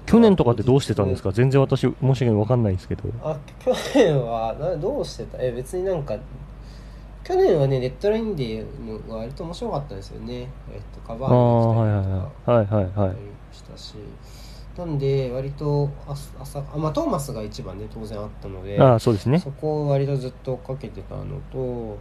[0.06, 1.32] 去年とかってどうしてたんですか？
[1.32, 3.04] 全然私申し訳ない分かんないですけど。
[3.24, 5.38] あ去年はなどうしてた？
[5.40, 6.18] え別になんか
[7.24, 10.50] 去年はねデッドラインデーの割と面白かったですよね。
[10.72, 11.36] えっとカバーに
[12.36, 13.16] 来たはいりとかはい。
[13.52, 13.96] したし。
[14.78, 19.40] なんで割と朝朝あまあトーマスが一番ね当然あったのでああそうですね。
[19.40, 21.98] そこを割とずっとかけてたのとも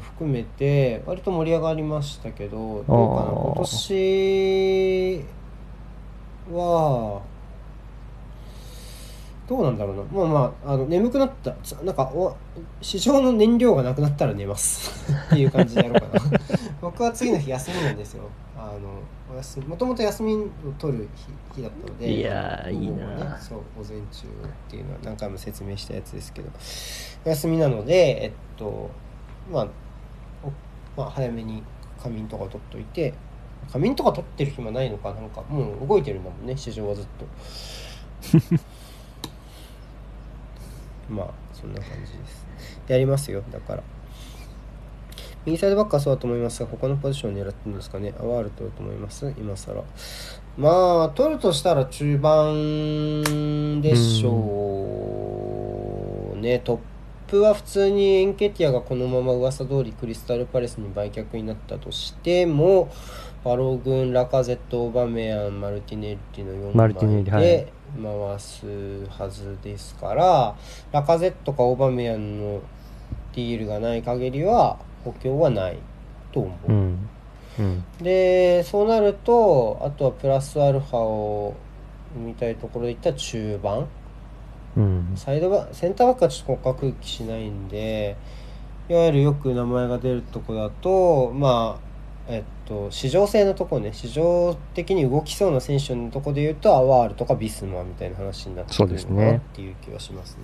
[0.00, 2.92] 含めて割と盛り上がりましたけどどうか
[3.24, 3.32] な？
[3.32, 5.24] 今年
[6.50, 7.22] は
[9.48, 10.02] どうなんだろうな。
[10.02, 11.52] まあまああの眠くなった。
[11.62, 12.36] つなんかお
[12.80, 15.12] 市場の燃料がなくなったら寝ます。
[15.28, 16.40] っていう感じでやろうかな。
[16.82, 18.24] 僕は次の日休みなんですよ。
[18.56, 26.50] あのお休みもともと休みを取る日日だったのでいやいいなねそう午前中っていうのは何回も説明したやつですけど
[27.24, 28.90] お休みなのでえっと
[29.52, 29.68] まあ
[30.42, 31.62] おまあ早めに
[32.02, 33.14] 仮眠とか取っといて
[33.72, 37.26] 仮眠とか取ってる暇ないのかなんかもう動いてるんだもんね市場はずっと。
[41.12, 42.46] まあそんな感じです。
[42.88, 43.82] やりますよだから。
[45.44, 48.12] 右サイドバックはそうだと思いますが他のポジションを狙ってるんですかね。
[48.18, 49.84] アワール取ると思います今更。
[50.58, 54.32] まあ取るとしたら中盤でしょ
[56.34, 56.58] うね。
[56.60, 56.80] トッ
[57.28, 62.88] プは普通にエンケティアがこのまま噂通りクリスタルパレスに売却になったとしても
[63.46, 68.66] バログン、ラカゼット、オバメヤン、マルティネッリの4マルティネッリ枚で回す
[69.08, 70.56] はずですから、
[70.90, 72.60] ラカゼットかオバメヤンの
[73.36, 75.78] ディールがない限りは補強はない
[76.32, 76.72] と思う。
[76.72, 77.08] うん。
[77.60, 77.84] うん。
[78.02, 81.54] でそうなるとあとはプラスアルファを
[82.16, 83.86] 見たいところでいったら中盤。
[84.76, 85.12] うん。
[85.14, 88.16] サイドバセンターバックはちょっと国家空気しないんで
[88.88, 91.78] いわゆるよく名前が出るとこだとま
[92.28, 100.42] あえっと市場性のとこね市場的に動きそうな選手のとこで言うとアワールとかビスマみたいな話になってくるのかなっていう気はしますね。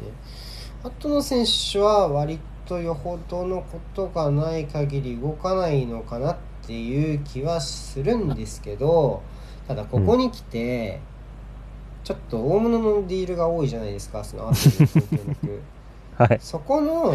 [0.84, 9.22] あとの選手は割とよほどのことがない限り動かないのかなっていう気はするんですけど
[9.68, 11.00] ただここに来て、
[12.04, 15.58] ちょっと大物のディールが多いじゃないですかそのアーセナルの
[16.18, 16.38] はい。
[16.40, 17.14] そこの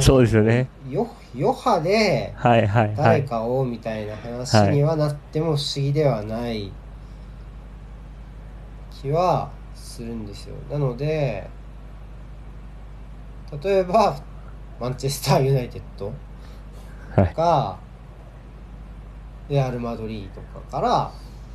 [0.00, 0.68] そうですよね。
[0.88, 6.72] よ余波ではいはいは誰いかをみたいな話にはなっても不思議ではない
[8.90, 10.54] 気はするんですよ。
[10.70, 11.48] なので
[13.62, 14.20] 例えば
[14.80, 16.12] マンチェスター・ユナイテッド
[17.14, 17.28] はい。
[17.28, 17.78] とか
[19.48, 21.12] レアル・マドリーとかから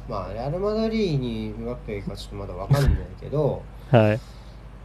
[0.09, 4.19] まあレアル・マドリーにムバッペかちょっとまだ分かんないけどはい。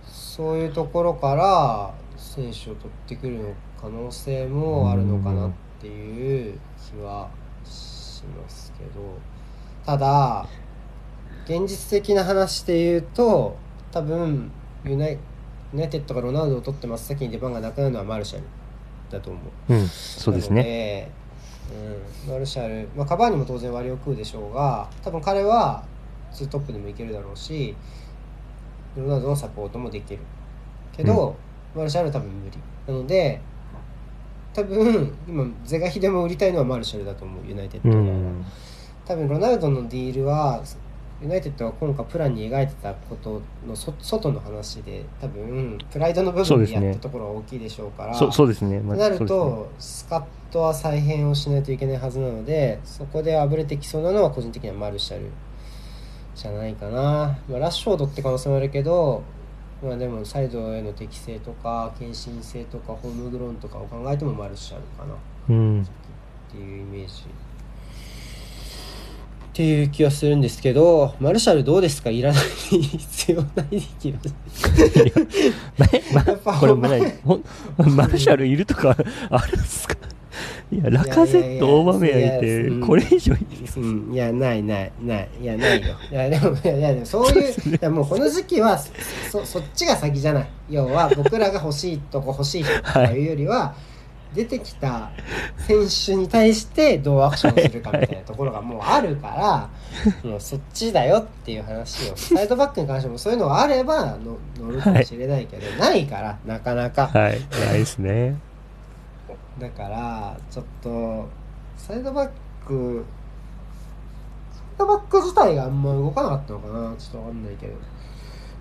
[0.06, 1.94] そういうところから
[2.39, 7.28] 選手を取ってくる可能性もあるのかなっていう気は
[7.64, 9.18] しますけど
[9.84, 10.47] ただ
[11.45, 13.57] 現実的な話で言うと
[13.91, 14.51] 多分
[14.84, 15.18] ユナイ
[15.72, 18.45] ユナイテッドがロナウドを取って真っ先に出番がなくなるのはマルシャル
[19.11, 19.74] だと思う。
[19.74, 20.62] うん、そうですね。
[20.62, 21.11] ね。
[22.26, 25.84] うん、マルシャル、まあ、カバーニも当然割を食うでしょうが多分彼は
[26.32, 27.74] ツートップでもいけるだろうし
[28.97, 30.20] ロナウドのサポートもできる
[30.97, 31.36] けど、
[31.74, 32.58] マルシャルは多分無理。
[32.86, 33.40] なので
[34.54, 37.46] 多分今是が非でも売りたいのはマルシャルだと思う。
[37.46, 38.44] ユナイテッドうが、ん。
[39.06, 40.62] 多分ロナウドのディールは
[41.20, 48.80] ユナイテッドが今回プランに描いてたことのそ外の話で多分プライドの部分でやったところは大きいでしょうからそそうですね。
[48.80, 55.30] まあとなると、スカットは再編をしないといけないはずなのでそこであぶれてきそうなのは個人的にはマルシャル
[56.34, 59.22] じゃないかな、まあ、ラッシュフォードって可能性もあるけど、
[59.82, 65.14] まあ、でもサイドへの適性とか献身性とかホームグローンとかを考えてもマルシャルかな。
[65.50, 65.86] うん。
[66.50, 67.22] ていうイメージ。
[67.22, 67.26] っ
[69.52, 72.10] ていう気はするんですけどマルシャルどうですか？
[72.10, 74.18] いらない必要ない気が
[75.92, 77.00] えまやっぱこれもない。
[77.76, 78.96] マルシャルいるとか
[79.30, 79.96] あるんですか？
[80.70, 82.80] いや、ラカゼット、オーバメヤンいいやいやてう、ん。
[82.86, 85.95] これ以上いいいやないないないいやないよ。
[86.11, 90.49] いやでもいやでもそういういやもうこの時期はそそっちが先じゃない。
[90.68, 93.74] 要は僕らが欲しいとこ欲しい人というよりは、
[94.34, 95.11] 出てきた
[95.66, 99.70] 選手に対してどうアクションするかみたいなところがもうあるから
[100.30, 107.09] もうそっちだよっていう話をサイドバックに関してもそういうのがあればの乗るかもしれないけど、ないからなかなか。
[107.09, 107.41] はい。
[107.51, 108.36] ないですね。
[109.59, 111.28] だからちょっと
[111.76, 112.30] サイドバッ
[112.66, 113.04] ク
[114.52, 116.94] サイドバック自体があんま動かなかったのかな。
[116.96, 117.74] ちょっとわかんないけど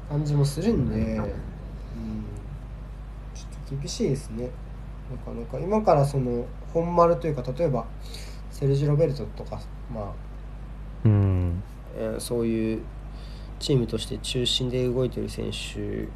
[0.10, 4.50] 感じもするんで、うん、ちょっと厳しいですね。
[5.12, 7.86] なかなか今からその本丸というか例えば
[8.52, 9.60] セルジ・ロベルトとか
[9.94, 10.12] まあ
[11.06, 11.64] うん。
[11.98, 12.82] えーそういう
[13.60, 16.08] チームとして中心で動いてる選手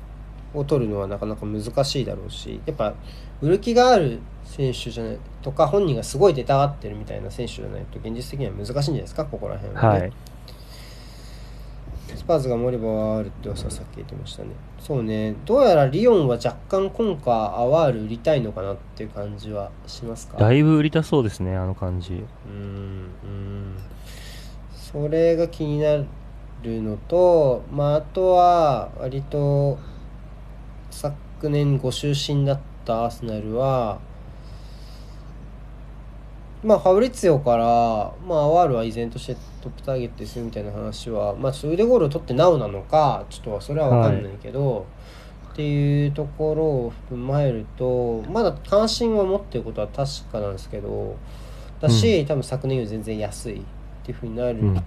[0.58, 2.94] を取るのはなかなか難しいだろうしやっぱ
[3.42, 4.20] 売る気がある
[4.52, 9.26] 選手じゃないとか本人がすごい出たがってるみたいな選手じゃないと現実的には難しいんじゃないですか？
[9.26, 10.14] ここら辺はね、はい。
[12.16, 14.50] スパーズがモリバはあるって噂さっき言ってましたね。
[14.80, 15.34] そうね。
[15.46, 20.38] どうやらリオンは若干今回アワール売りたいのかなっていう感じはしますか？
[20.38, 22.14] だいぶ売りたそうですね、あの感じ。
[22.14, 23.78] うんうん。
[24.74, 26.06] それが気になる
[26.64, 29.80] のと、まあ、あとは割と
[30.90, 34.00] 昨年ご就寝だったアーセナルは
[36.64, 37.66] まあファブリツィオから、
[38.28, 44.86] まあ、アワールは依然としてトップターゲットでするみたいな話は、まあ、ちょっと腕ゴールを取ってなおなのかちょっとそれは分かんないけど、
[45.54, 51.18] っていうところを踏まえるとまだ関心は持ってることは確かなんですけど
[51.82, 53.62] だし、多分昨年より全然安いっ
[54.04, 54.84] ていうふうになる、うん。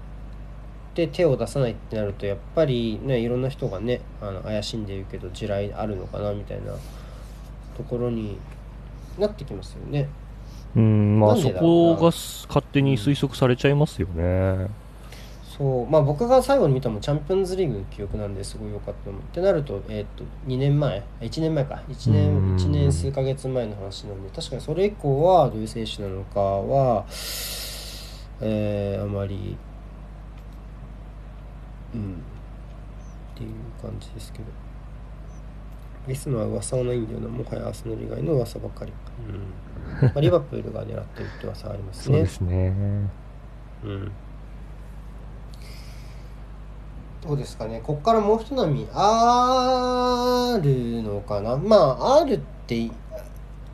[0.95, 6.73] で手を出さないってなるとやっぱりねいろんな人がねあの怪しんでるけど地雷あるのかなみたいな
[7.77, 8.39] ところに
[9.19, 10.09] なってきますよね。
[10.77, 14.69] うん、まあそこが勝手に推測されちゃいますよね。
[15.57, 19.19] そうまあ僕が最後に見たのもチャンピオンズリーグの記憶なんですごい良かったの。
[19.19, 21.81] ってなると,、えー、と2年前1年前か。
[21.89, 22.57] 1うん。
[22.57, 27.05] 年 ,1 年数ヶ月前の話なんで確かにそれ以降はどういう選手なのかは、
[28.41, 29.57] えーあまり
[31.95, 32.15] うん。
[33.35, 33.51] っていう
[33.81, 34.45] 感じですけど。
[36.07, 37.29] リスのは噂はないんだよな。
[37.29, 38.93] もはやアーセナル以外の噂ばかり、
[39.29, 39.41] うん
[40.03, 42.73] まあ、リバプールが狙ってるって噂はありますねそうですね。
[43.85, 44.13] うん
[47.27, 52.91] どうですかねこっからもう一波あるのかなまああるって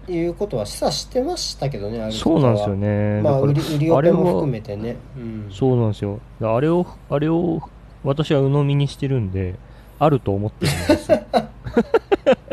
[0.08, 3.22] いうことは示唆してましたけどねあるそうなんですよねね。
[3.22, 6.20] まあ売り売りオペも含めてねうんそうなんですよ。
[6.40, 7.60] あれを、あれを
[8.04, 9.56] 私は鵜呑みにしてるんで、
[9.98, 11.20] あると思ってるんですよ。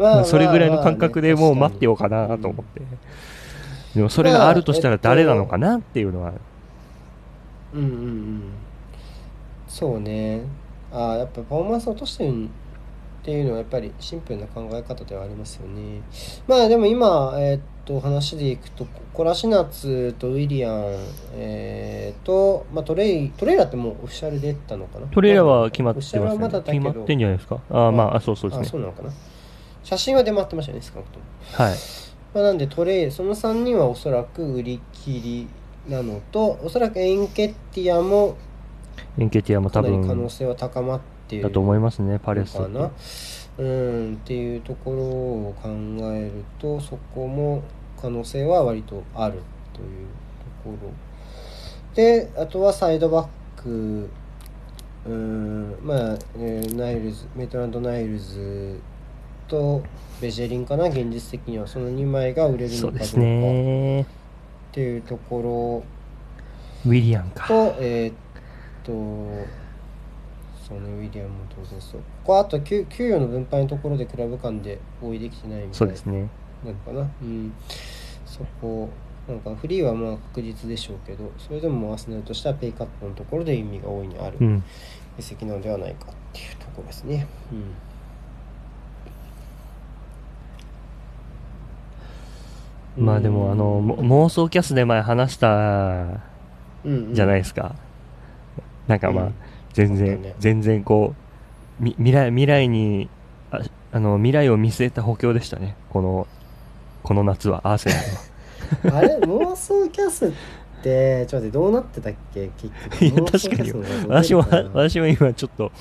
[0.00, 2.82] ままあそれぐらいの感覚でもう待ってよようかなと思って。
[3.94, 6.32] でもそれがあるとしたら誰なのかなっていうのは、
[7.74, 8.42] うんうんうん
[9.68, 10.42] そうね
[10.92, 12.48] ああやっぱパフォーマンス落としてるっ
[13.22, 16.02] ていうのはやっぱりシンプルな考え方ではありますよね
[16.48, 20.96] まあでも今えーっと話でいくとコラシナツとウィリアン
[21.34, 25.06] えー、と、まあ、トレイトレイラってもうオフィシャル出たのかな？
[25.08, 26.22] トレーラーは決まってますね。
[26.64, 27.60] 決まってんじゃないですか？
[27.70, 28.66] ああ、まあ、あそうそうですね。
[28.68, 29.10] あそうなのかな？
[29.82, 31.24] 写真は出回ってましたよね少なくとも。
[31.52, 31.76] はい。
[32.34, 35.48] まあ、なんでトレイその3人はおそらく売り切り
[35.88, 38.36] なのとおそらくエンケッティアも
[39.18, 42.54] エンケティアも多かなり可能分性は高まっているだと思いますねパレス。
[42.54, 42.90] のかな。
[43.58, 45.68] うんっていうところを考
[46.14, 47.62] えるとそこも
[48.00, 50.06] 可能性は割とあるという
[50.64, 50.92] ところ。
[51.94, 54.08] であとはサイドバック。
[55.06, 58.78] うんまあ、えーナイルズメイトランド・ナイルズ
[59.50, 59.82] と
[60.22, 63.10] ベジェリンかな現実的にはその2枚が売れるのかどうかっ
[64.72, 65.82] ていうとこ
[66.84, 68.14] ろウィリアンかと、えーっ
[68.84, 68.92] と、
[70.66, 72.00] そうね、ウィリアムも当然そう。
[72.00, 76.30] ここはあと給給与の分配のところでクラブ間で合意できてないみたいうそですね
[76.64, 77.10] なのかな。
[77.22, 77.52] うん。
[78.24, 78.88] そこ、
[79.28, 84.64] なんかフリーはまあ確実でしょうけど、それでもアーセナルとしてはペイカットのところで意味が大いにあるうん
[85.18, 87.26] 移籍なのではないかっていうところですね。
[87.52, 87.89] うん。
[92.96, 96.20] まあでもあのも妄想キャスで前話した
[96.84, 97.74] うん、じゃないいですか、
[98.88, 99.34] なんかまあ、うん。
[99.74, 100.34] 全然、ね。
[100.38, 101.14] 全然こ
[101.80, 103.08] うみ未来未来に
[103.50, 103.60] あ
[103.92, 105.76] あの未来を見据えた補強でしたね。
[105.90, 106.26] この
[107.02, 108.94] この夏はアーセナル。
[108.94, 109.18] は あれ？
[109.18, 110.30] 妄想キャスっ
[110.82, 112.48] てちょっと待ってどうなってたっけ？
[112.56, 113.04] 結局。
[113.04, 115.72] いや妄想キャスの画像私も私も今ちょっと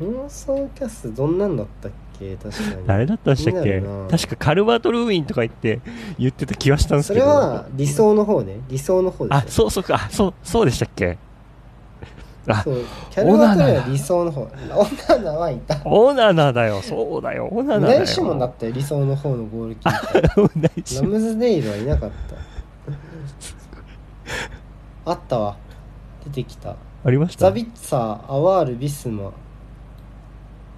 [0.00, 2.86] 妄想キャスどんなんだったっけ確かに。
[2.86, 3.82] 誰だったんでしたっけ？
[4.10, 5.80] 確かカルバート・ルーインとか言って
[6.18, 7.26] 言ってた気はしたんですそけど。
[7.26, 8.60] れは理想の方ね。
[8.68, 9.94] 理想の方であすそうそうか。
[9.96, 11.18] あそうそうでしたっけ？
[12.46, 14.42] あそうキャルバートレイは理想の方。
[14.42, 14.48] オ
[15.08, 15.80] ナナはいた。
[15.86, 16.82] オナナだよ。
[16.82, 17.48] そうだよ。
[17.50, 17.98] オナナだよ。
[18.00, 18.72] ナイシモンだったよ。
[18.72, 21.00] 理想の方のゴールキーパー。
[21.02, 22.10] ラムズデイルはいなかっ
[25.04, 25.10] た。
[25.10, 25.56] あったわ。
[26.24, 26.76] 出てきた。
[27.04, 27.46] ありました？
[27.46, 29.32] ザビッツァーアワールビスマ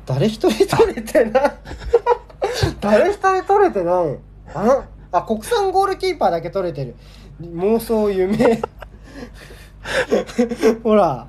[0.06, 1.52] 誰一人取れてない。
[2.80, 4.18] 誰一人取れてない。
[4.54, 6.94] あのあ国産ゴールキーパーだけ取れてる。
[7.40, 8.60] 妄想夢。
[10.82, 11.26] ほら。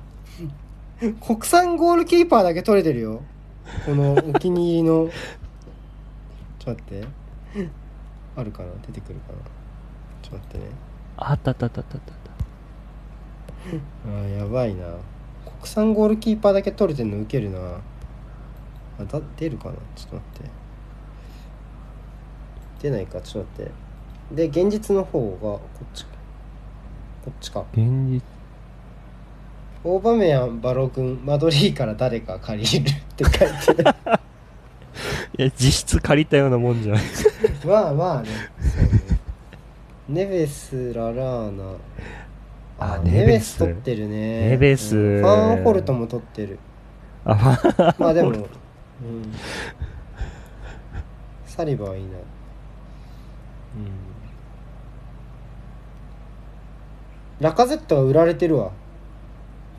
[1.20, 3.22] 国産ゴールキーパーだけ取れてるよ。
[3.84, 5.10] このお気に入りの。
[6.58, 7.68] ちょっと待って。
[8.36, 8.68] あるかな？
[8.86, 9.38] 出てくるかな？
[10.22, 10.64] ちょっと待ってね。
[11.16, 12.12] あったあったあったあったあった。
[14.08, 14.86] あーやばいな。
[15.60, 17.58] 国産ゴールキーパーだけ取れてんのウケるな
[19.00, 19.74] あだ出るかな？
[19.94, 20.50] ちょっと待って。
[22.82, 23.20] 出ないか？
[23.20, 23.72] ちょっと待っ
[24.34, 24.48] て。
[24.48, 26.10] で現実の方がこっちか。
[27.24, 27.64] こっちか。
[27.72, 27.80] 現
[28.10, 28.22] 実。
[29.84, 34.20] オーバメヤンバロ君マドリーから誰か借りるって書いてあ
[35.38, 37.02] いや実質借りたようなもんじゃない。
[37.02, 37.08] る
[37.70, 38.28] まあまあね。
[38.60, 38.90] そうね。
[40.08, 41.64] ネベスララーナ。
[42.80, 43.58] あネベス。
[43.58, 44.50] 取ってるね。
[44.50, 44.96] ネベス。
[44.96, 45.22] うん。
[45.22, 46.58] ファンホルトも取ってる。
[47.24, 48.32] あまあでも、
[49.02, 49.32] うん、
[51.46, 52.08] サリバはいいな。
[52.08, 52.18] うん。
[57.40, 58.72] ラカゼットは売られてるわ。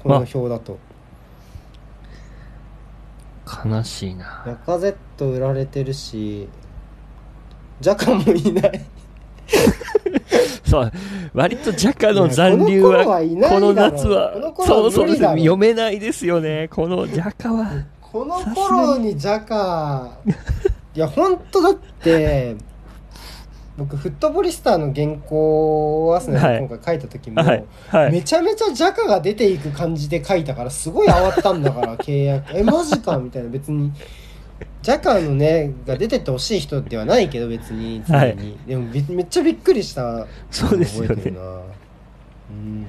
[0.03, 0.80] この表だと。
[3.65, 6.47] 悲しいなラカゼット売られてるし、
[7.82, 8.86] ジャカもいない。
[10.70, 10.91] そう
[11.34, 20.18] 割とジャカの残留いやこの頃ははいないだろこの夏はこの頃はそうそうです無理だろ読めないですよねこのジャカはこの頃にジャカ、
[20.95, 22.55] いや、本当だって、
[23.78, 26.53] 僕、フットボリスターの原稿をアスナはい。
[26.55, 27.66] ル今回書いた時も、はい。
[27.89, 28.12] はい。
[28.12, 32.57] めちゃめちゃジャカが出ていく感じで書いたからすごい慌てたんだから 契約。
[32.57, 33.49] えマジかみたいな。
[33.49, 33.93] 別に
[34.82, 38.38] ジャカのねが出てってほしい人ではないけど別に常に、はい
[38.68, 41.07] でもめめっちゃびっくりしたそうですよね。
[41.10, 41.41] 覚えてるな。
[41.41, 42.86] うん。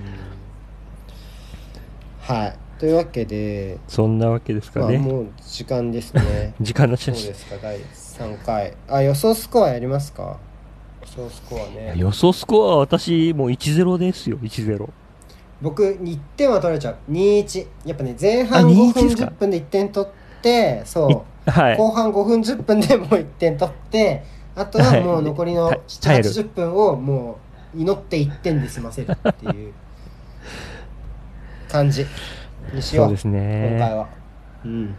[2.21, 6.55] はいというわけで、そんなわけですかまあ、ねもう時間ですね。
[6.63, 8.73] 時間のそう写真ですか第3回。
[8.89, 10.39] あ予想スコアやりますか？
[11.03, 11.93] 予想スコアね。
[11.95, 14.89] 予想スコアは私もう1-0ですよ1-0
[15.61, 16.97] 僕1点は取られちゃう。
[17.13, 21.77] 2-1やっぱね前半あ5 2-1分ですか？10分で1点取ってそう、はい。
[21.77, 24.25] 後半5分10分でもう1点取って
[24.57, 25.81] あとはもう残りのはい。
[26.01, 26.31] 耐える。
[26.31, 27.37] 780分をも
[27.75, 29.75] う祈って1点で済ませるっていう
[31.69, 32.07] 感じ
[32.75, 33.03] にしよ。
[33.05, 34.09] そううです今回ねは。
[34.65, 34.97] うん。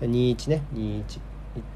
[0.00, 1.20] 2-1ね2-1 1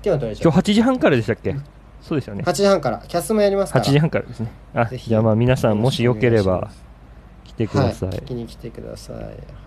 [0.02, 1.54] 点は取られちゃう今日8時半からでしたっけ？
[2.00, 2.42] そうですよね。
[2.44, 2.98] 8時半から。
[3.06, 4.50] キャスもやりますか8ら時半からですね。
[4.74, 5.08] あぜひ。
[5.08, 6.70] じゃあまあ皆さんもしよければ
[7.44, 9.16] 来てください、はい、聞きに来てください。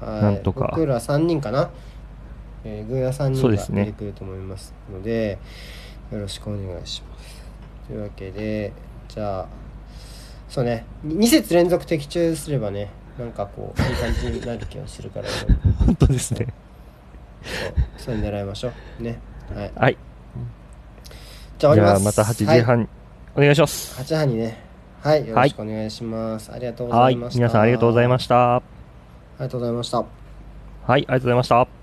[0.03, 0.69] はい、なんとか。
[0.71, 1.69] 僕ら3人かな？
[2.65, 5.38] えー、グーヤ3人が出てくると思いますので、
[6.11, 7.41] よろしくお願いします。
[7.88, 8.73] というわけで、
[9.07, 9.47] じゃあ、
[10.49, 12.89] そうね、2節連続的中すればね、
[13.20, 15.26] なんかこう、いい感じになる気がするから、
[15.86, 16.47] 本当ですね
[17.97, 19.03] そう、そう狙いましょう。
[19.03, 19.20] ね。
[19.55, 19.72] はい。
[19.76, 19.97] はい
[21.57, 22.15] じゃあ終わります。
[22.15, 22.89] じゃあまた8時はい半、
[23.36, 24.57] お願いします8時半にね、
[25.01, 27.13] はいよろしくお願いします、ありがとうごはい。
[27.15, 28.55] ざいました皆さんありがとうございました。
[28.55, 28.61] あ
[29.39, 30.07] りがとうございましたはい、
[30.88, 31.78] ありがとうございました。